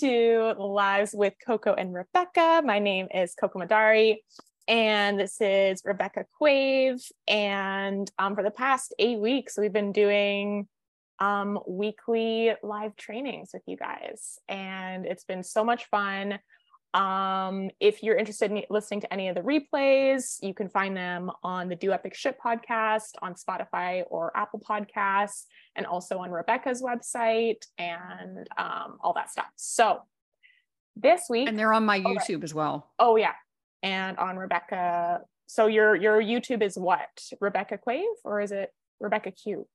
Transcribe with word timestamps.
to 0.00 0.54
Lives 0.58 1.10
with 1.12 1.34
Coco 1.44 1.74
and 1.74 1.92
Rebecca. 1.92 2.62
My 2.64 2.78
name 2.78 3.08
is 3.14 3.34
Coco 3.34 3.58
Madari, 3.58 4.16
and 4.66 5.20
this 5.20 5.38
is 5.42 5.82
Rebecca 5.84 6.24
Quave. 6.40 7.02
And 7.28 8.10
um, 8.18 8.34
for 8.34 8.42
the 8.42 8.50
past 8.50 8.94
eight 8.98 9.18
weeks, 9.18 9.58
we've 9.58 9.74
been 9.74 9.92
doing 9.92 10.68
um, 11.18 11.58
weekly 11.68 12.54
live 12.62 12.96
trainings 12.96 13.50
with 13.52 13.60
you 13.66 13.76
guys, 13.76 14.38
and 14.48 15.04
it's 15.04 15.24
been 15.24 15.42
so 15.42 15.64
much 15.64 15.84
fun. 15.90 16.38
Um, 16.92 17.70
if 17.78 18.02
you're 18.02 18.16
interested 18.16 18.50
in 18.50 18.62
listening 18.68 19.00
to 19.02 19.12
any 19.12 19.28
of 19.28 19.36
the 19.36 19.42
replays, 19.42 20.38
you 20.42 20.54
can 20.54 20.68
find 20.68 20.96
them 20.96 21.30
on 21.44 21.68
the 21.68 21.76
Do 21.76 21.92
Epic 21.92 22.14
Shit 22.14 22.36
podcast 22.44 23.12
on 23.22 23.34
Spotify 23.34 24.02
or 24.10 24.36
Apple 24.36 24.60
Podcasts, 24.60 25.44
and 25.76 25.86
also 25.86 26.18
on 26.18 26.30
Rebecca's 26.30 26.82
website 26.82 27.64
and 27.78 28.48
um, 28.58 28.98
all 29.00 29.12
that 29.14 29.30
stuff. 29.30 29.50
So 29.56 30.00
this 30.96 31.22
week, 31.30 31.48
and 31.48 31.58
they're 31.58 31.72
on 31.72 31.84
my 31.84 32.00
YouTube 32.00 32.36
right. 32.36 32.44
as 32.44 32.54
well. 32.54 32.90
Oh 32.98 33.16
yeah, 33.16 33.34
and 33.82 34.16
on 34.18 34.36
Rebecca. 34.36 35.20
So 35.46 35.66
your 35.66 35.94
your 35.94 36.20
YouTube 36.20 36.62
is 36.62 36.76
what 36.76 37.08
Rebecca 37.40 37.78
Quave 37.78 38.04
or 38.24 38.40
is 38.40 38.52
it 38.52 38.72
Rebecca 38.98 39.30
Q? 39.30 39.66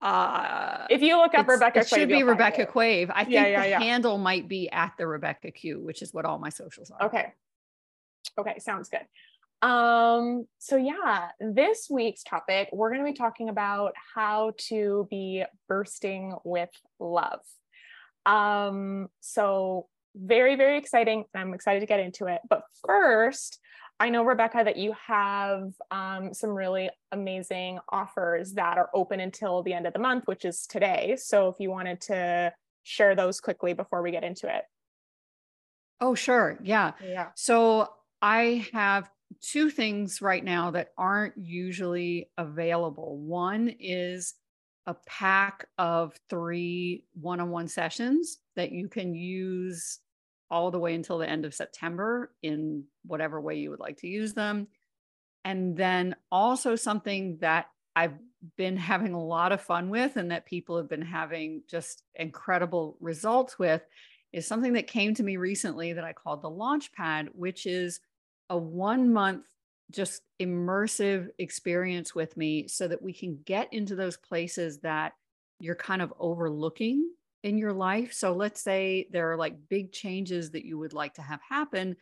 Uh, 0.00 0.86
if 0.90 1.02
you 1.02 1.16
look 1.16 1.34
up 1.34 1.48
Rebecca, 1.48 1.80
it 1.80 1.88
Quave, 1.88 2.00
should 2.00 2.08
be 2.08 2.22
Rebecca 2.22 2.66
Quave. 2.66 3.10
I 3.12 3.24
think 3.24 3.34
yeah, 3.34 3.46
yeah, 3.46 3.62
the 3.62 3.68
yeah. 3.70 3.80
handle 3.80 4.18
might 4.18 4.48
be 4.48 4.70
at 4.70 4.92
the 4.96 5.06
Rebecca 5.06 5.50
Q, 5.50 5.80
which 5.80 6.02
is 6.02 6.14
what 6.14 6.24
all 6.24 6.38
my 6.38 6.50
socials 6.50 6.90
are. 6.90 7.06
Okay. 7.06 7.32
Okay, 8.38 8.58
sounds 8.58 8.88
good. 8.88 9.06
Um, 9.60 10.46
so 10.58 10.76
yeah, 10.76 11.30
this 11.40 11.88
week's 11.90 12.22
topic, 12.22 12.68
we're 12.72 12.90
going 12.90 13.04
to 13.04 13.10
be 13.10 13.16
talking 13.16 13.48
about 13.48 13.92
how 14.14 14.52
to 14.68 15.08
be 15.10 15.44
bursting 15.66 16.36
with 16.44 16.70
love. 17.00 17.40
Um, 18.24 19.08
so 19.20 19.88
very, 20.14 20.54
very 20.54 20.78
exciting. 20.78 21.24
I'm 21.34 21.54
excited 21.54 21.80
to 21.80 21.86
get 21.86 21.98
into 21.98 22.26
it. 22.26 22.40
But 22.48 22.62
first, 22.86 23.58
I 24.00 24.10
know, 24.10 24.22
Rebecca, 24.22 24.62
that 24.64 24.76
you 24.76 24.94
have 25.06 25.72
um, 25.90 26.32
some 26.32 26.50
really 26.50 26.88
amazing 27.10 27.80
offers 27.88 28.52
that 28.52 28.78
are 28.78 28.90
open 28.94 29.18
until 29.18 29.62
the 29.62 29.72
end 29.72 29.86
of 29.86 29.92
the 29.92 29.98
month, 29.98 30.24
which 30.26 30.44
is 30.44 30.66
today. 30.66 31.16
So 31.18 31.48
if 31.48 31.56
you 31.58 31.70
wanted 31.70 32.00
to 32.02 32.52
share 32.84 33.16
those 33.16 33.40
quickly 33.40 33.72
before 33.72 34.02
we 34.02 34.12
get 34.12 34.22
into 34.22 34.46
it. 34.46 34.62
Oh, 36.00 36.14
sure. 36.14 36.58
Yeah. 36.62 36.92
Yeah. 37.04 37.30
So 37.34 37.88
I 38.22 38.66
have 38.72 39.10
two 39.42 39.68
things 39.68 40.22
right 40.22 40.44
now 40.44 40.70
that 40.70 40.88
aren't 40.96 41.36
usually 41.36 42.30
available. 42.38 43.18
One 43.18 43.74
is 43.80 44.34
a 44.86 44.94
pack 45.06 45.66
of 45.76 46.14
three 46.30 47.04
one 47.20 47.40
on 47.40 47.50
one 47.50 47.68
sessions 47.68 48.38
that 48.56 48.72
you 48.72 48.88
can 48.88 49.14
use 49.14 49.98
all 50.50 50.70
the 50.70 50.78
way 50.78 50.94
until 50.94 51.18
the 51.18 51.28
end 51.28 51.44
of 51.44 51.54
September 51.54 52.32
in 52.42 52.84
whatever 53.04 53.40
way 53.40 53.56
you 53.56 53.70
would 53.70 53.80
like 53.80 53.98
to 53.98 54.08
use 54.08 54.34
them. 54.34 54.68
And 55.44 55.76
then 55.76 56.16
also 56.30 56.76
something 56.76 57.38
that 57.40 57.66
I've 57.94 58.14
been 58.56 58.76
having 58.76 59.14
a 59.14 59.22
lot 59.22 59.52
of 59.52 59.60
fun 59.60 59.90
with 59.90 60.16
and 60.16 60.30
that 60.30 60.46
people 60.46 60.76
have 60.76 60.88
been 60.88 61.02
having 61.02 61.62
just 61.68 62.02
incredible 62.14 62.96
results 63.00 63.58
with 63.58 63.82
is 64.32 64.46
something 64.46 64.74
that 64.74 64.86
came 64.86 65.14
to 65.14 65.22
me 65.22 65.36
recently 65.36 65.94
that 65.94 66.04
I 66.04 66.12
called 66.12 66.42
the 66.42 66.50
Launchpad, 66.50 67.28
which 67.32 67.66
is 67.66 68.00
a 68.50 68.56
one 68.56 69.12
month 69.12 69.46
just 69.90 70.22
immersive 70.40 71.28
experience 71.38 72.14
with 72.14 72.36
me 72.36 72.68
so 72.68 72.86
that 72.88 73.02
we 73.02 73.12
can 73.12 73.38
get 73.44 73.72
into 73.72 73.96
those 73.96 74.16
places 74.16 74.80
that 74.80 75.14
you're 75.60 75.74
kind 75.74 76.02
of 76.02 76.12
overlooking 76.18 77.10
in 77.42 77.58
your 77.58 77.72
life. 77.72 78.12
So 78.12 78.32
let's 78.32 78.60
say 78.60 79.08
there 79.12 79.32
are 79.32 79.36
like 79.36 79.68
big 79.68 79.92
changes 79.92 80.50
that 80.50 80.64
you 80.64 80.78
would 80.78 80.92
like 80.92 81.14
to 81.14 81.22
have 81.22 81.40
happen 81.48 81.96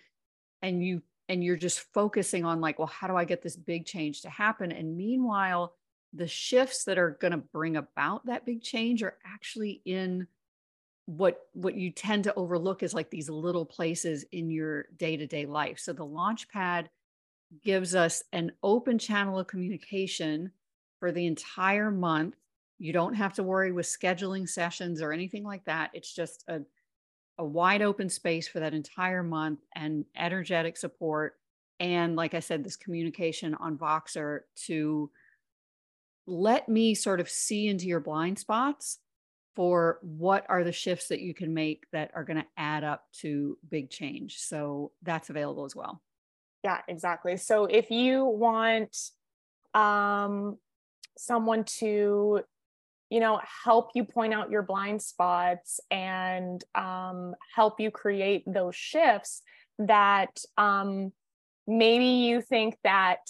and 0.62 0.84
you 0.84 1.02
and 1.28 1.42
you're 1.42 1.56
just 1.56 1.80
focusing 1.92 2.44
on 2.44 2.60
like 2.60 2.78
well 2.78 2.88
how 2.88 3.06
do 3.06 3.16
I 3.16 3.24
get 3.24 3.42
this 3.42 3.56
big 3.56 3.84
change 3.84 4.22
to 4.22 4.30
happen 4.30 4.72
and 4.72 4.96
meanwhile 4.96 5.74
the 6.14 6.26
shifts 6.26 6.84
that 6.84 6.98
are 6.98 7.18
going 7.20 7.32
to 7.32 7.38
bring 7.38 7.76
about 7.76 8.24
that 8.26 8.46
big 8.46 8.62
change 8.62 9.02
are 9.02 9.18
actually 9.24 9.82
in 9.84 10.26
what 11.06 11.40
what 11.52 11.76
you 11.76 11.90
tend 11.90 12.24
to 12.24 12.34
overlook 12.34 12.82
is 12.82 12.94
like 12.94 13.10
these 13.10 13.30
little 13.30 13.64
places 13.64 14.24
in 14.32 14.50
your 14.50 14.86
day-to-day 14.96 15.46
life. 15.46 15.78
So 15.78 15.92
the 15.92 16.04
launch 16.04 16.48
pad 16.48 16.90
gives 17.62 17.94
us 17.94 18.24
an 18.32 18.52
open 18.62 18.98
channel 18.98 19.38
of 19.38 19.46
communication 19.46 20.50
for 20.98 21.12
the 21.12 21.26
entire 21.26 21.92
month 21.92 22.34
you 22.78 22.92
don't 22.92 23.14
have 23.14 23.34
to 23.34 23.42
worry 23.42 23.72
with 23.72 23.86
scheduling 23.86 24.48
sessions 24.48 25.00
or 25.00 25.12
anything 25.12 25.44
like 25.44 25.64
that. 25.64 25.90
It's 25.94 26.12
just 26.12 26.44
a, 26.48 26.60
a 27.38 27.44
wide 27.44 27.82
open 27.82 28.08
space 28.08 28.48
for 28.48 28.60
that 28.60 28.74
entire 28.74 29.22
month 29.22 29.60
and 29.74 30.04
energetic 30.16 30.76
support. 30.76 31.34
And 31.80 32.16
like 32.16 32.34
I 32.34 32.40
said, 32.40 32.64
this 32.64 32.76
communication 32.76 33.54
on 33.54 33.78
Voxer 33.78 34.40
to 34.66 35.10
let 36.26 36.68
me 36.68 36.94
sort 36.94 37.20
of 37.20 37.30
see 37.30 37.68
into 37.68 37.86
your 37.86 38.00
blind 38.00 38.38
spots 38.38 38.98
for 39.54 39.98
what 40.02 40.44
are 40.48 40.64
the 40.64 40.72
shifts 40.72 41.08
that 41.08 41.20
you 41.20 41.32
can 41.32 41.54
make 41.54 41.86
that 41.92 42.10
are 42.14 42.24
going 42.24 42.36
to 42.36 42.46
add 42.58 42.84
up 42.84 43.04
to 43.20 43.56
big 43.70 43.88
change. 43.88 44.38
So 44.38 44.92
that's 45.02 45.30
available 45.30 45.64
as 45.64 45.74
well. 45.74 46.02
Yeah, 46.62 46.80
exactly. 46.88 47.36
So 47.38 47.64
if 47.64 47.90
you 47.90 48.24
want 48.24 48.94
um, 49.72 50.58
someone 51.16 51.64
to 51.64 52.40
you 53.10 53.20
know 53.20 53.40
help 53.64 53.90
you 53.94 54.04
point 54.04 54.34
out 54.34 54.50
your 54.50 54.62
blind 54.62 55.00
spots 55.00 55.80
and 55.90 56.62
um, 56.74 57.34
help 57.54 57.80
you 57.80 57.90
create 57.90 58.42
those 58.46 58.74
shifts 58.74 59.42
that 59.78 60.38
um, 60.56 61.12
maybe 61.66 62.04
you 62.04 62.40
think 62.40 62.76
that 62.84 63.20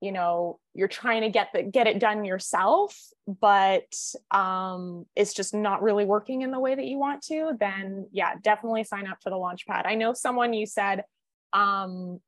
you 0.00 0.12
know 0.12 0.58
you're 0.74 0.88
trying 0.88 1.22
to 1.22 1.28
get 1.28 1.48
the 1.54 1.62
get 1.62 1.86
it 1.86 1.98
done 1.98 2.24
yourself 2.24 2.98
but 3.26 3.94
um, 4.30 5.06
it's 5.14 5.32
just 5.32 5.54
not 5.54 5.82
really 5.82 6.04
working 6.04 6.42
in 6.42 6.50
the 6.50 6.58
way 6.60 6.74
that 6.74 6.86
you 6.86 6.98
want 6.98 7.22
to 7.22 7.52
then 7.58 8.06
yeah 8.12 8.34
definitely 8.42 8.84
sign 8.84 9.06
up 9.06 9.18
for 9.22 9.30
the 9.30 9.36
launchpad 9.36 9.86
i 9.86 9.94
know 9.94 10.12
someone 10.12 10.52
you 10.52 10.66
said 10.66 11.04
um, 11.52 12.20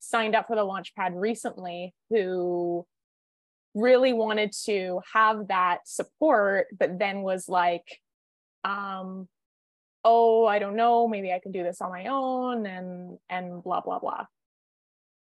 signed 0.00 0.34
up 0.34 0.46
for 0.46 0.56
the 0.56 0.62
launchpad 0.62 1.12
recently 1.14 1.94
who 2.10 2.86
really 3.74 4.12
wanted 4.12 4.52
to 4.64 5.00
have 5.12 5.48
that 5.48 5.86
support, 5.86 6.66
but 6.78 6.98
then 6.98 7.22
was 7.22 7.48
like, 7.48 8.00
um, 8.64 9.28
oh, 10.04 10.46
I 10.46 10.58
don't 10.58 10.76
know, 10.76 11.08
maybe 11.08 11.32
I 11.32 11.38
can 11.38 11.52
do 11.52 11.62
this 11.62 11.80
on 11.80 11.90
my 11.90 12.06
own 12.06 12.66
and 12.66 13.18
and 13.28 13.62
blah 13.62 13.80
blah 13.80 13.98
blah. 13.98 14.26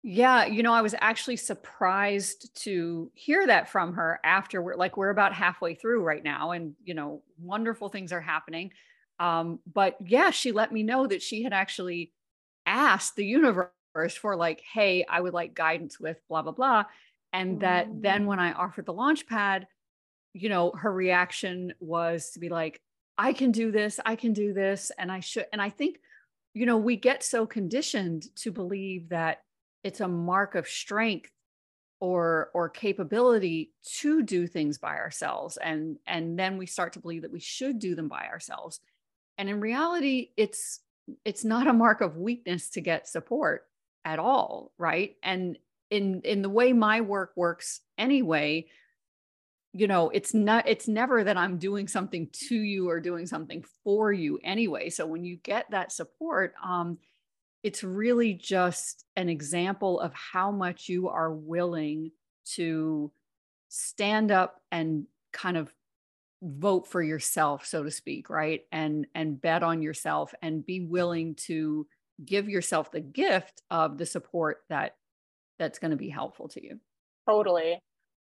Yeah, 0.07 0.45
you 0.45 0.61
know, 0.61 0.73
I 0.73 0.83
was 0.83 0.93
actually 0.99 1.37
surprised 1.37 2.55
to 2.63 3.11
hear 3.15 3.47
that 3.47 3.69
from 3.69 3.93
her 3.93 4.19
after 4.23 4.61
we're 4.61 4.75
like 4.75 4.97
we're 4.97 5.09
about 5.09 5.33
halfway 5.33 5.73
through 5.73 6.03
right 6.03 6.23
now 6.23 6.51
and 6.51 6.75
you 6.83 6.93
know, 6.93 7.23
wonderful 7.39 7.89
things 7.89 8.11
are 8.11 8.21
happening. 8.21 8.71
Um, 9.19 9.59
but 9.71 9.95
yeah, 10.05 10.29
she 10.29 10.51
let 10.51 10.71
me 10.71 10.83
know 10.83 11.07
that 11.07 11.21
she 11.21 11.41
had 11.41 11.53
actually 11.53 12.11
asked 12.65 13.15
the 13.15 13.25
universe 13.25 13.71
for 14.19 14.35
like, 14.35 14.61
hey, 14.73 15.05
I 15.09 15.21
would 15.21 15.33
like 15.33 15.55
guidance 15.55 15.99
with 15.99 16.17
blah 16.27 16.41
blah 16.41 16.51
blah 16.51 16.85
and 17.35 17.59
that 17.61 17.87
then 18.01 18.23
mm. 18.23 18.27
when 18.27 18.39
i 18.39 18.51
offered 18.53 18.85
the 18.85 18.93
launch 18.93 19.27
pad 19.27 19.67
you 20.33 20.49
know 20.49 20.71
her 20.71 20.91
reaction 20.91 21.73
was 21.79 22.31
to 22.31 22.39
be 22.39 22.49
like 22.49 22.81
i 23.17 23.33
can 23.33 23.51
do 23.51 23.71
this 23.71 23.99
i 24.05 24.15
can 24.15 24.33
do 24.33 24.53
this 24.53 24.91
and 24.97 25.11
i 25.11 25.19
should 25.19 25.45
and 25.51 25.61
i 25.61 25.69
think 25.69 25.97
you 26.53 26.65
know 26.65 26.77
we 26.77 26.95
get 26.95 27.23
so 27.23 27.45
conditioned 27.45 28.25
to 28.35 28.51
believe 28.51 29.09
that 29.09 29.41
it's 29.83 30.01
a 30.01 30.07
mark 30.07 30.55
of 30.55 30.67
strength 30.67 31.31
or 31.99 32.49
or 32.53 32.69
capability 32.69 33.71
to 33.83 34.23
do 34.23 34.47
things 34.47 34.77
by 34.77 34.95
ourselves 34.95 35.57
and 35.57 35.97
and 36.07 36.37
then 36.37 36.57
we 36.57 36.65
start 36.65 36.93
to 36.93 36.99
believe 36.99 37.21
that 37.21 37.31
we 37.31 37.39
should 37.39 37.79
do 37.79 37.95
them 37.95 38.07
by 38.07 38.25
ourselves 38.27 38.79
and 39.37 39.49
in 39.49 39.59
reality 39.59 40.29
it's 40.37 40.79
it's 41.23 41.45
not 41.45 41.67
a 41.67 41.73
mark 41.73 42.01
of 42.01 42.17
weakness 42.17 42.69
to 42.69 42.81
get 42.81 43.07
support 43.07 43.65
at 44.03 44.19
all 44.19 44.71
right 44.77 45.15
and 45.23 45.57
in 45.89 46.21
in 46.21 46.41
the 46.41 46.49
way 46.49 46.73
my 46.73 47.01
work 47.01 47.31
works 47.35 47.81
anyway 47.97 48.65
you 49.75 49.87
know 49.87 50.09
it's 50.09 50.33
not 50.33 50.67
it's 50.67 50.87
never 50.87 51.23
that 51.23 51.35
i'm 51.35 51.57
doing 51.57 51.85
something 51.85 52.29
to 52.31 52.55
you 52.55 52.89
or 52.89 53.01
doing 53.01 53.27
something 53.27 53.63
for 53.83 54.11
you 54.11 54.39
anyway. 54.41 54.89
So 54.89 55.05
when 55.05 55.25
you 55.25 55.35
get 55.35 55.69
that 55.71 55.91
support 55.91 56.53
um 56.63 56.97
it's 57.61 57.83
really 57.83 58.33
just 58.33 59.03
an 59.15 59.27
example 59.27 59.99
of 59.99 60.13
how 60.13 60.51
much 60.51 60.87
you 60.87 61.09
are 61.09 61.33
willing 61.33 62.11
to 62.53 63.11
stand 63.69 64.31
up 64.31 64.61
and 64.71 65.07
kind 65.33 65.57
of 65.57 65.73
vote 66.41 66.87
for 66.87 67.01
yourself 67.01 67.65
so 67.65 67.83
to 67.83 67.91
speak 67.91 68.29
right? 68.29 68.61
And 68.71 69.07
and 69.13 69.41
bet 69.41 69.61
on 69.61 69.81
yourself 69.81 70.33
and 70.41 70.65
be 70.65 70.79
willing 70.79 71.35
to 71.47 71.85
give 72.23 72.47
yourself 72.47 72.91
the 72.91 73.01
gift 73.01 73.61
of 73.69 73.97
the 73.97 74.05
support 74.05 74.63
that 74.69 74.95
that's 75.59 75.79
going 75.79 75.91
to 75.91 75.97
be 75.97 76.09
helpful 76.09 76.47
to 76.49 76.63
you. 76.63 76.79
Totally. 77.27 77.81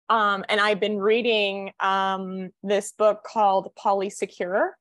Um, 0.09 0.43
and 0.49 0.59
I've 0.59 0.79
been 0.79 0.99
reading 0.99 1.71
um, 1.79 2.49
this 2.63 2.91
book 2.91 3.23
called 3.23 3.71
Polysecure. 3.77 4.71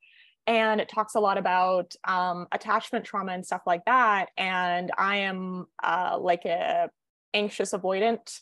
and 0.47 0.81
it 0.81 0.89
talks 0.89 1.15
a 1.15 1.21
lot 1.21 1.39
about 1.39 1.95
um, 2.05 2.47
attachment 2.51 3.05
trauma 3.05 3.33
and 3.33 3.47
stuff 3.47 3.63
like 3.67 3.85
that 3.85 4.31
and 4.37 4.91
i 4.99 5.17
am 5.19 5.67
uh, 5.83 6.19
like 6.19 6.45
a 6.47 6.91
anxious 7.35 7.73
avoidant 7.73 8.41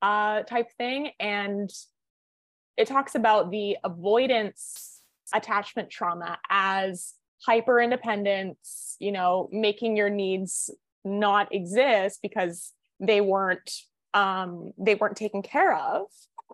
uh, 0.00 0.42
type 0.44 0.68
thing 0.78 1.10
and 1.20 1.70
it 2.76 2.86
talks 2.86 3.14
about 3.14 3.50
the 3.50 3.76
avoidance 3.84 5.00
attachment 5.34 5.90
trauma 5.90 6.38
as 6.48 7.14
hyper 7.44 7.80
independence 7.80 8.96
you 9.00 9.12
know 9.12 9.48
making 9.52 9.96
your 9.96 10.08
needs 10.10 10.70
not 11.04 11.52
exist 11.52 12.20
because 12.22 12.72
they 13.02 13.20
weren't 13.20 13.70
um, 14.14 14.72
they 14.78 14.94
weren't 14.94 15.16
taken 15.16 15.42
care 15.42 15.74
of 15.74 16.06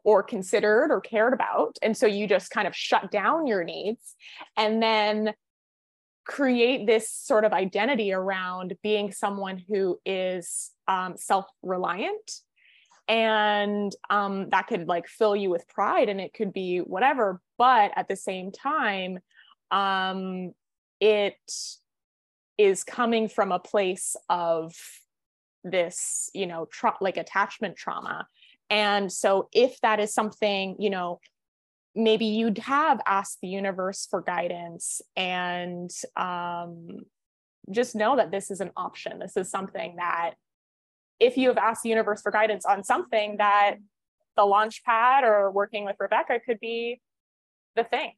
or 0.05 0.23
considered 0.23 0.91
or 0.91 1.01
cared 1.01 1.33
about. 1.33 1.77
And 1.83 1.97
so 1.97 2.07
you 2.07 2.27
just 2.27 2.51
kind 2.51 2.69
of 2.69 2.75
shut 2.75 3.11
down 3.11 3.47
your 3.47 3.65
needs 3.65 4.15
and 4.57 4.83
then 4.83 5.35
create 6.25 6.87
this 6.87 7.11
sort 7.11 7.45
of 7.45 7.53
identity 7.53 8.13
around 8.13 8.75
being 8.83 9.13
someone 9.13 9.59
who 9.69 9.99
is 10.07 10.71
um, 10.87 11.17
self 11.17 11.47
reliant. 11.63 12.33
And 13.09 13.91
um, 14.11 14.51
that 14.51 14.67
could 14.67 14.87
like 14.87 15.09
fill 15.09 15.35
you 15.35 15.51
with 15.51 15.67
pride 15.67 16.09
and 16.09 16.21
it 16.21 16.35
could 16.35 16.53
be 16.53 16.79
whatever. 16.79 17.41
But 17.57 17.93
at 17.97 18.07
the 18.07 18.17
same 18.17 18.53
time, 18.53 19.19
um, 19.71 20.53
it 21.01 21.37
is 22.59 22.85
coming 22.85 23.29
from 23.29 23.51
a 23.51 23.59
place 23.59 24.15
of 24.29 24.75
this, 25.71 26.31
you 26.35 26.47
know, 26.47 26.67
tra- 26.67 26.97
like 27.01 27.17
attachment 27.17 27.77
trauma 27.77 28.27
and 28.71 29.11
so, 29.11 29.49
if 29.53 29.81
that 29.81 30.01
is 30.01 30.13
something, 30.13 30.77
you 30.79 30.91
know, 30.91 31.21
maybe 31.95 32.27
you'd 32.27 32.59
have 32.59 33.01
asked 33.07 33.39
the 33.41 33.49
universe 33.49 34.07
for 34.09 34.21
guidance 34.21 35.01
and 35.17 35.91
um, 36.17 37.01
just 37.71 37.97
know 37.97 38.17
that 38.17 38.31
this 38.31 38.51
is 38.51 38.61
an 38.61 38.71
option. 38.77 39.19
This 39.19 39.37
is 39.37 39.51
something 39.51 39.97
that, 39.97 40.35
if 41.19 41.37
you 41.37 41.49
have 41.49 41.59
asked 41.59 41.83
the 41.83 41.89
universe 41.89 42.21
for 42.21 42.31
guidance 42.31 42.65
on 42.65 42.85
something, 42.85 43.39
that 43.39 43.77
the 44.37 44.45
launch 44.45 44.85
pad 44.85 45.25
or 45.25 45.51
working 45.51 45.85
with 45.85 45.97
Rebecca 45.99 46.39
could 46.45 46.61
be 46.61 47.01
the 47.75 47.85
thing. 47.85 48.13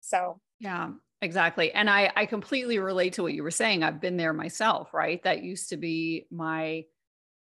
So, 0.00 0.40
yeah, 0.58 0.90
exactly. 1.22 1.72
And 1.72 1.88
I, 1.88 2.12
I 2.14 2.26
completely 2.26 2.78
relate 2.78 3.14
to 3.14 3.22
what 3.22 3.32
you 3.32 3.42
were 3.42 3.50
saying. 3.50 3.82
I've 3.82 4.00
been 4.00 4.18
there 4.18 4.34
myself, 4.34 4.92
right? 4.92 5.22
That 5.22 5.42
used 5.42 5.70
to 5.70 5.78
be 5.78 6.26
my 6.30 6.84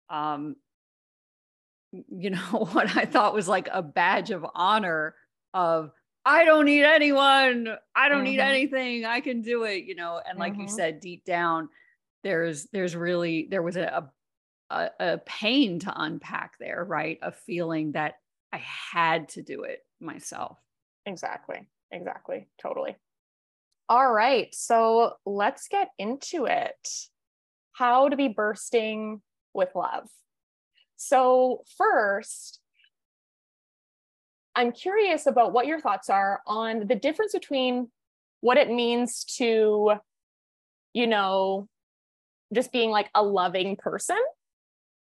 um, 0.10 0.56
you 1.92 2.30
know, 2.30 2.38
what 2.72 2.96
I 2.96 3.06
thought 3.06 3.34
was 3.34 3.48
like 3.48 3.70
a 3.72 3.82
badge 3.82 4.32
of 4.32 4.46
honor 4.54 5.16
of 5.54 5.92
I 6.24 6.46
don't 6.46 6.66
need 6.66 6.84
anyone. 6.84 7.76
I 7.96 8.08
don't 8.08 8.20
mm-hmm. 8.20 8.26
need 8.26 8.40
anything. 8.40 9.06
I 9.06 9.22
can 9.22 9.42
do 9.42 9.64
it, 9.64 9.86
you 9.86 9.96
know. 9.96 10.22
And 10.28 10.38
like 10.38 10.54
mm-hmm. 10.54 10.64
you 10.64 10.68
said, 10.68 11.00
deep 11.00 11.26
down, 11.26 11.70
there's 12.24 12.68
there's 12.72 12.96
really 12.96 13.48
there 13.50 13.64
was 13.64 13.76
a, 13.76 14.10
a 14.70 14.90
a 15.00 15.18
pain 15.26 15.80
to 15.80 15.94
unpack 15.96 16.58
there, 16.60 16.84
right? 16.84 17.18
A 17.22 17.32
feeling 17.32 17.94
that 17.94 18.16
I 18.54 18.62
had 18.94 19.30
to 19.30 19.42
do 19.42 19.64
it 19.64 19.80
myself. 20.00 20.60
Exactly. 21.06 21.68
Exactly. 21.92 22.48
Totally. 22.62 22.96
All 23.90 24.12
right. 24.12 24.54
So 24.54 25.14
let's 25.26 25.68
get 25.68 25.90
into 26.00 26.46
it. 26.46 26.90
How 27.74 28.10
to 28.10 28.16
be 28.16 28.28
bursting 28.28 29.22
with 29.54 29.70
love. 29.76 30.08
So, 30.98 31.64
first, 31.78 32.60
I'm 34.56 34.72
curious 34.72 35.26
about 35.26 35.52
what 35.52 35.66
your 35.66 35.80
thoughts 35.80 36.10
are 36.10 36.42
on 36.46 36.88
the 36.88 36.96
difference 36.96 37.34
between 37.34 37.90
what 38.42 38.58
it 38.58 38.70
means 38.70 39.24
to, 39.38 39.94
you 40.94 41.08
know, 41.08 41.68
just 42.54 42.72
being 42.72 42.92
like 42.92 43.10
a 43.16 43.24
loving 43.24 43.78
person 43.78 44.20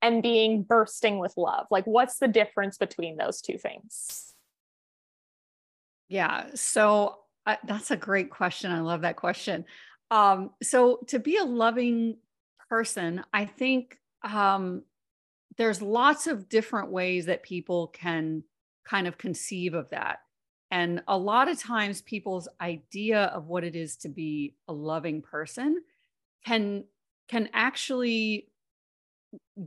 and 0.02 0.22
being 0.22 0.64
bursting 0.64 1.20
with 1.20 1.34
love. 1.38 1.68
Like, 1.72 1.86
what's 1.86 2.18
the 2.18 2.28
difference 2.28 2.78
between 2.78 3.18
those 3.18 3.42
two 3.42 3.58
things? 3.58 4.36
Yeah. 6.10 6.48
So, 6.56 7.18
uh, 7.52 7.58
that's 7.66 7.92
a 7.92 7.98
great 7.98 8.30
question. 8.30 8.72
I 8.72 8.82
love 8.82 9.02
that 9.02 9.16
question. 9.16 9.66
Um, 10.10 10.52
so, 10.62 11.00
to 11.08 11.20
be 11.20 11.38
a 11.38 11.44
loving 11.44 12.18
person, 12.70 13.24
I 13.34 13.46
think 13.46 13.98
um, 14.24 14.84
there's 15.58 15.82
lots 15.82 16.28
of 16.28 16.50
different 16.50 16.90
ways 16.90 17.26
that 17.26 17.44
people 17.44 17.88
can 17.88 18.44
kind 18.86 19.08
of 19.08 19.18
conceive 19.18 19.74
of 19.74 19.90
that. 19.90 20.20
And 20.70 21.04
a 21.08 21.18
lot 21.18 21.50
of 21.50 21.60
times, 21.60 22.02
people's 22.02 22.48
idea 22.60 23.24
of 23.26 23.48
what 23.48 23.64
it 23.64 23.76
is 23.76 23.98
to 23.98 24.10
be 24.10 24.56
a 24.68 24.74
loving 24.74 25.22
person 25.22 25.82
can 26.46 26.86
can 27.28 27.50
actually 27.54 28.48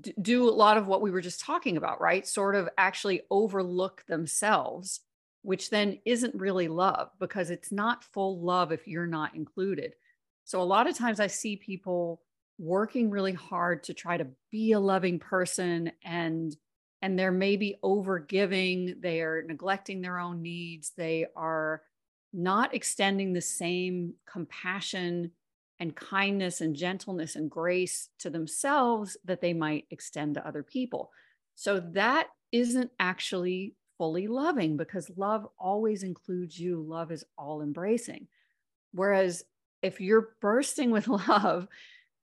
d- 0.01 0.15
do 0.21 0.49
a 0.49 0.51
lot 0.51 0.77
of 0.77 0.87
what 0.87 1.01
we 1.01 1.11
were 1.11 1.21
just 1.21 1.41
talking 1.41 1.77
about, 1.77 2.01
right? 2.01 2.27
Sort 2.27 2.55
of 2.55 2.69
actually 2.77 3.23
overlook 3.31 4.05
themselves, 4.07 5.01
which 5.45 5.69
then 5.69 5.99
isn't 6.07 6.35
really 6.35 6.69
love 6.69 7.11
because 7.21 7.51
it's 7.51 7.71
not 7.71 8.03
full 8.03 8.41
love 8.41 8.73
if 8.73 8.89
you're 8.89 9.07
not 9.07 9.37
included. 9.37 9.93
So 10.45 10.63
a 10.63 10.65
lot 10.65 10.89
of 10.89 10.97
times 10.97 11.21
I 11.21 11.27
see 11.27 11.57
people 11.57 12.23
working 12.59 13.11
really 13.11 13.35
hard 13.35 13.83
to 13.85 13.93
try 13.93 14.17
to 14.17 14.27
be 14.51 14.73
a 14.73 14.81
loving 14.81 15.19
person 15.19 15.93
and 16.03 16.57
and 17.03 17.19
they're 17.19 17.33
maybe 17.33 17.79
over 17.83 18.19
giving 18.19 18.95
they 19.01 19.21
are 19.21 19.43
neglecting 19.43 20.01
their 20.01 20.19
own 20.19 20.41
needs 20.41 20.93
they 20.97 21.27
are 21.35 21.83
not 22.33 22.73
extending 22.73 23.33
the 23.33 23.41
same 23.41 24.15
compassion 24.31 25.33
and 25.81 25.97
kindness 25.97 26.61
and 26.61 26.77
gentleness 26.77 27.35
and 27.35 27.51
grace 27.51 28.09
to 28.21 28.31
themselves 28.31 29.17
that 29.25 29.41
they 29.41 29.53
might 29.53 29.85
extend 29.91 30.35
to 30.35 30.47
other 30.47 30.63
people 30.63 31.11
so 31.57 31.81
that 31.81 32.29
isn't 32.53 32.91
actually 33.01 33.75
fully 33.99 34.27
loving 34.27 34.77
because 34.77 35.11
love 35.17 35.47
always 35.59 36.03
includes 36.03 36.59
you. 36.59 36.83
Love 36.83 37.13
is 37.13 37.25
all 37.39 37.63
embracing. 37.63 38.27
Whereas 38.93 39.45
if 39.83 40.01
you're 40.01 40.35
bursting 40.41 40.91
with 40.91 41.09
love 41.29 41.69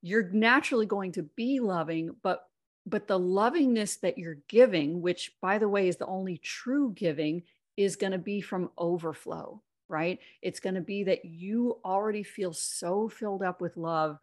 you're 0.03 0.29
naturally 0.29 0.88
going 0.88 1.12
to 1.12 1.21
be 1.21 1.59
loving 1.59 2.09
but 2.23 2.47
but 2.88 3.07
the 3.07 3.19
lovingness 3.19 3.97
that 3.97 4.18
you're 4.18 4.39
giving 4.47 5.00
which 5.00 5.31
by 5.44 5.59
the 5.59 5.69
way 5.69 5.88
is 5.88 5.97
the 5.97 6.07
only 6.07 6.38
true 6.38 6.91
giving 6.95 7.44
is 7.77 7.95
going 7.95 8.12
to 8.12 8.17
be 8.17 8.41
from 8.41 8.71
overflow 8.79 9.62
right? 9.91 10.19
It's 10.41 10.62
going 10.62 10.75
to 10.75 10.81
be 10.81 11.03
that 11.03 11.25
you 11.25 11.77
already 11.83 12.24
feel 12.24 12.53
so 12.53 13.09
filled 13.09 13.44
up 13.44 13.60
with 13.60 13.75
love 13.77 14.17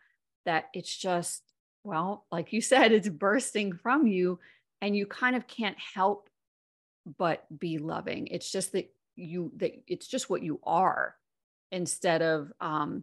that 0.46 0.68
it's 0.72 0.96
just 0.96 1.42
well 1.84 2.24
like 2.32 2.52
you 2.52 2.60
said 2.60 2.90
it's 2.90 3.08
bursting 3.08 3.72
from 3.74 4.06
you 4.06 4.38
and 4.80 4.96
you 4.96 5.06
kind 5.06 5.36
of 5.36 5.46
can't 5.46 5.76
help 5.78 6.27
but 7.16 7.44
be 7.58 7.78
loving 7.78 8.26
it's 8.28 8.50
just 8.50 8.72
that 8.72 8.92
you 9.16 9.52
that 9.56 9.72
it's 9.86 10.06
just 10.06 10.28
what 10.28 10.42
you 10.42 10.60
are 10.64 11.14
instead 11.70 12.22
of 12.22 12.52
um 12.60 13.02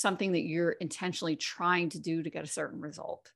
something 0.00 0.32
that 0.32 0.42
you're 0.42 0.72
intentionally 0.72 1.36
trying 1.36 1.90
to 1.90 2.00
do 2.00 2.22
to 2.22 2.30
get 2.30 2.44
a 2.44 2.48
certain 2.48 2.80
result. 2.80 3.32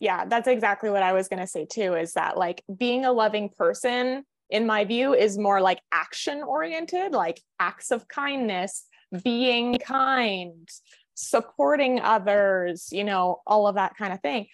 Yeah, 0.00 0.26
that's 0.26 0.48
exactly 0.48 0.90
what 0.90 1.02
I 1.02 1.12
was 1.12 1.28
going 1.28 1.40
to 1.40 1.46
say 1.46 1.66
too 1.66 1.94
is 1.94 2.12
that 2.12 2.36
like 2.36 2.62
being 2.74 3.04
a 3.04 3.12
loving 3.12 3.48
person 3.48 4.24
in 4.48 4.66
my 4.66 4.84
view 4.84 5.12
is 5.12 5.36
more 5.36 5.60
like 5.60 5.80
action 5.90 6.42
oriented, 6.42 7.12
like 7.12 7.40
acts 7.58 7.90
of 7.90 8.06
kindness, 8.06 8.86
being 9.24 9.78
kind, 9.78 10.68
supporting 11.14 12.00
others, 12.00 12.88
you 12.92 13.04
know, 13.04 13.40
all 13.46 13.66
of 13.66 13.74
that 13.74 13.96
kind 13.96 14.12
of 14.12 14.20
thing. 14.20 14.46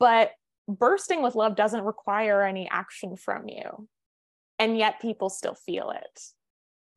But 0.00 0.32
bursting 0.68 1.22
with 1.22 1.36
love 1.36 1.54
doesn't 1.54 1.84
require 1.84 2.42
any 2.42 2.68
action 2.68 3.16
from 3.16 3.48
you. 3.48 3.88
And 4.60 4.78
yet 4.78 5.00
people 5.00 5.28
still 5.28 5.54
feel 5.54 5.90
it. 5.90 6.22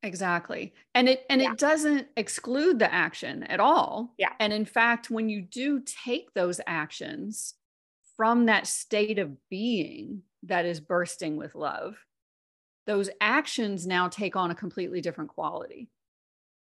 Exactly. 0.04 0.74
And 0.94 1.08
it 1.08 1.24
and 1.30 1.40
yeah. 1.40 1.52
it 1.52 1.58
doesn't 1.58 2.08
exclude 2.16 2.78
the 2.78 2.92
action 2.92 3.42
at 3.44 3.58
all. 3.58 4.14
Yeah. 4.18 4.32
And 4.38 4.52
in 4.52 4.66
fact, 4.66 5.10
when 5.10 5.30
you 5.30 5.40
do 5.40 5.80
take 5.80 6.34
those 6.34 6.60
actions 6.66 7.54
from 8.16 8.46
that 8.46 8.66
state 8.66 9.18
of 9.18 9.32
being 9.48 10.22
that 10.42 10.66
is 10.66 10.78
bursting 10.78 11.36
with 11.36 11.54
love, 11.54 11.96
those 12.86 13.08
actions 13.18 13.86
now 13.86 14.08
take 14.08 14.36
on 14.36 14.50
a 14.50 14.54
completely 14.54 15.00
different 15.00 15.30
quality. 15.30 15.88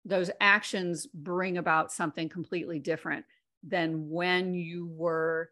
Those 0.03 0.29
actions 0.41 1.07
bring 1.07 1.57
about 1.57 1.93
something 1.93 2.27
completely 2.27 2.79
different 2.79 3.25
than 3.63 4.09
when 4.09 4.53
you 4.55 4.87
were 4.87 5.51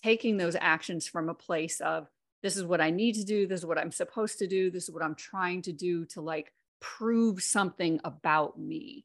taking 0.00 0.36
those 0.36 0.56
actions 0.60 1.08
from 1.08 1.28
a 1.28 1.34
place 1.34 1.80
of 1.80 2.06
this 2.42 2.56
is 2.56 2.64
what 2.64 2.80
I 2.80 2.90
need 2.90 3.14
to 3.14 3.24
do, 3.24 3.46
this 3.46 3.60
is 3.60 3.66
what 3.66 3.78
I'm 3.78 3.92
supposed 3.92 4.38
to 4.38 4.46
do, 4.46 4.70
this 4.70 4.84
is 4.84 4.94
what 4.94 5.02
I'm 5.02 5.14
trying 5.14 5.62
to 5.62 5.72
do 5.72 6.04
to 6.06 6.20
like 6.20 6.52
prove 6.80 7.42
something 7.42 8.00
about 8.04 8.58
me. 8.58 9.04